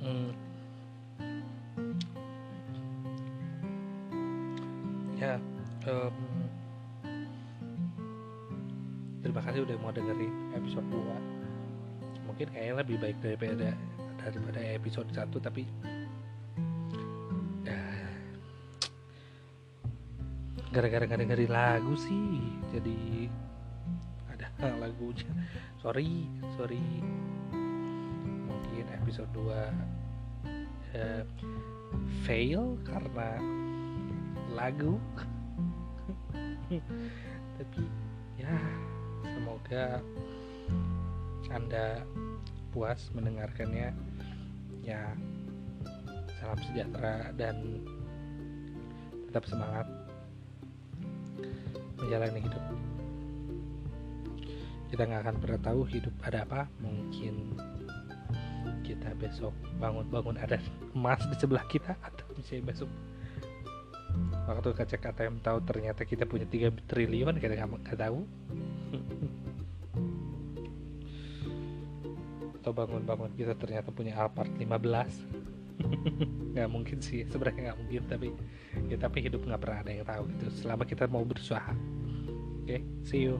hmm. 0.00 0.30
ya 5.20 5.36
terima 9.20 9.40
kasih 9.44 9.68
udah 9.68 9.76
mau 9.76 9.92
episode 10.56 10.88
2 10.88 12.24
mungkin 12.24 12.48
kayaknya 12.48 12.74
lebih 12.80 12.96
baik 12.96 13.20
daripada 13.20 13.76
daripada 14.24 14.60
episode 14.72 15.12
1 15.12 15.36
tapi 15.36 15.68
gara-gara 20.72 21.04
dengerin 21.04 21.52
lagu 21.52 21.92
sih. 21.94 22.56
Jadi 22.72 23.28
ada 24.32 24.48
lagunya. 24.82 25.28
Sorry 25.84 26.24
sorry. 26.56 26.80
Mungkin 28.48 28.88
episode 28.96 29.28
2 29.36 29.52
uh, 30.96 31.22
fail 32.24 32.80
karena 32.88 33.36
lagu. 34.56 34.96
Tapi 37.60 37.84
ya 38.40 38.56
semoga 39.28 40.00
anda 41.52 42.00
puas 42.72 43.12
mendengarkannya. 43.12 43.92
Ya 44.80 45.12
salam 46.40 46.58
sejahtera 46.64 47.30
dan 47.38 47.84
tetap 49.30 49.46
semangat 49.46 49.86
menjalani 52.02 52.40
hidup. 52.42 52.64
Kita 54.92 55.02
nggak 55.08 55.22
akan 55.24 55.36
pernah 55.40 55.60
tahu 55.62 55.80
hidup 55.88 56.14
ada 56.26 56.44
apa. 56.44 56.68
Mungkin 56.82 57.56
kita 58.82 59.14
besok 59.16 59.54
bangun-bangun 59.78 60.36
ada 60.36 60.58
emas 60.92 61.22
di 61.30 61.36
sebelah 61.38 61.64
kita 61.70 61.96
atau 62.02 62.26
bisa 62.36 62.58
besok. 62.60 62.90
Waktu 64.44 64.76
kaca 64.76 64.96
KTM 65.00 65.40
tahu 65.40 65.58
ternyata 65.64 66.04
kita 66.04 66.28
punya 66.28 66.44
3 66.44 66.90
triliun 66.90 67.40
kita 67.40 67.56
nggak 67.56 67.96
tahu. 67.96 68.26
Atau 72.60 72.70
bangun-bangun 72.76 73.32
kita 73.32 73.56
ternyata 73.56 73.88
punya 73.90 74.12
Alphard 74.18 74.52
15 74.60 75.42
nggak 76.52 76.68
mungkin 76.68 76.98
sih 77.00 77.24
sebenarnya 77.26 77.72
nggak 77.72 77.78
mungkin 77.80 78.02
tapi 78.06 78.28
ya 78.92 78.96
tapi 79.00 79.18
hidup 79.24 79.40
nggak 79.42 79.60
pernah 79.60 79.78
ada 79.80 79.90
yang 79.90 80.06
tahu 80.06 80.24
itu 80.28 80.46
selama 80.62 80.84
kita 80.84 81.08
mau 81.08 81.24
berusaha 81.24 81.72
okay, 82.62 82.80
see 83.02 83.26
you 83.26 83.36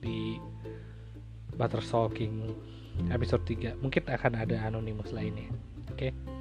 di 0.00 0.38
Butter 1.56 1.82
Talking 1.82 2.54
episode 3.12 3.44
3 3.44 3.82
mungkin 3.82 4.02
akan 4.08 4.32
ada 4.40 4.56
anonimus 4.64 5.12
lainnya. 5.12 5.52
Oke. 5.92 6.10
Okay? 6.10 6.36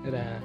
dadah 0.00 0.40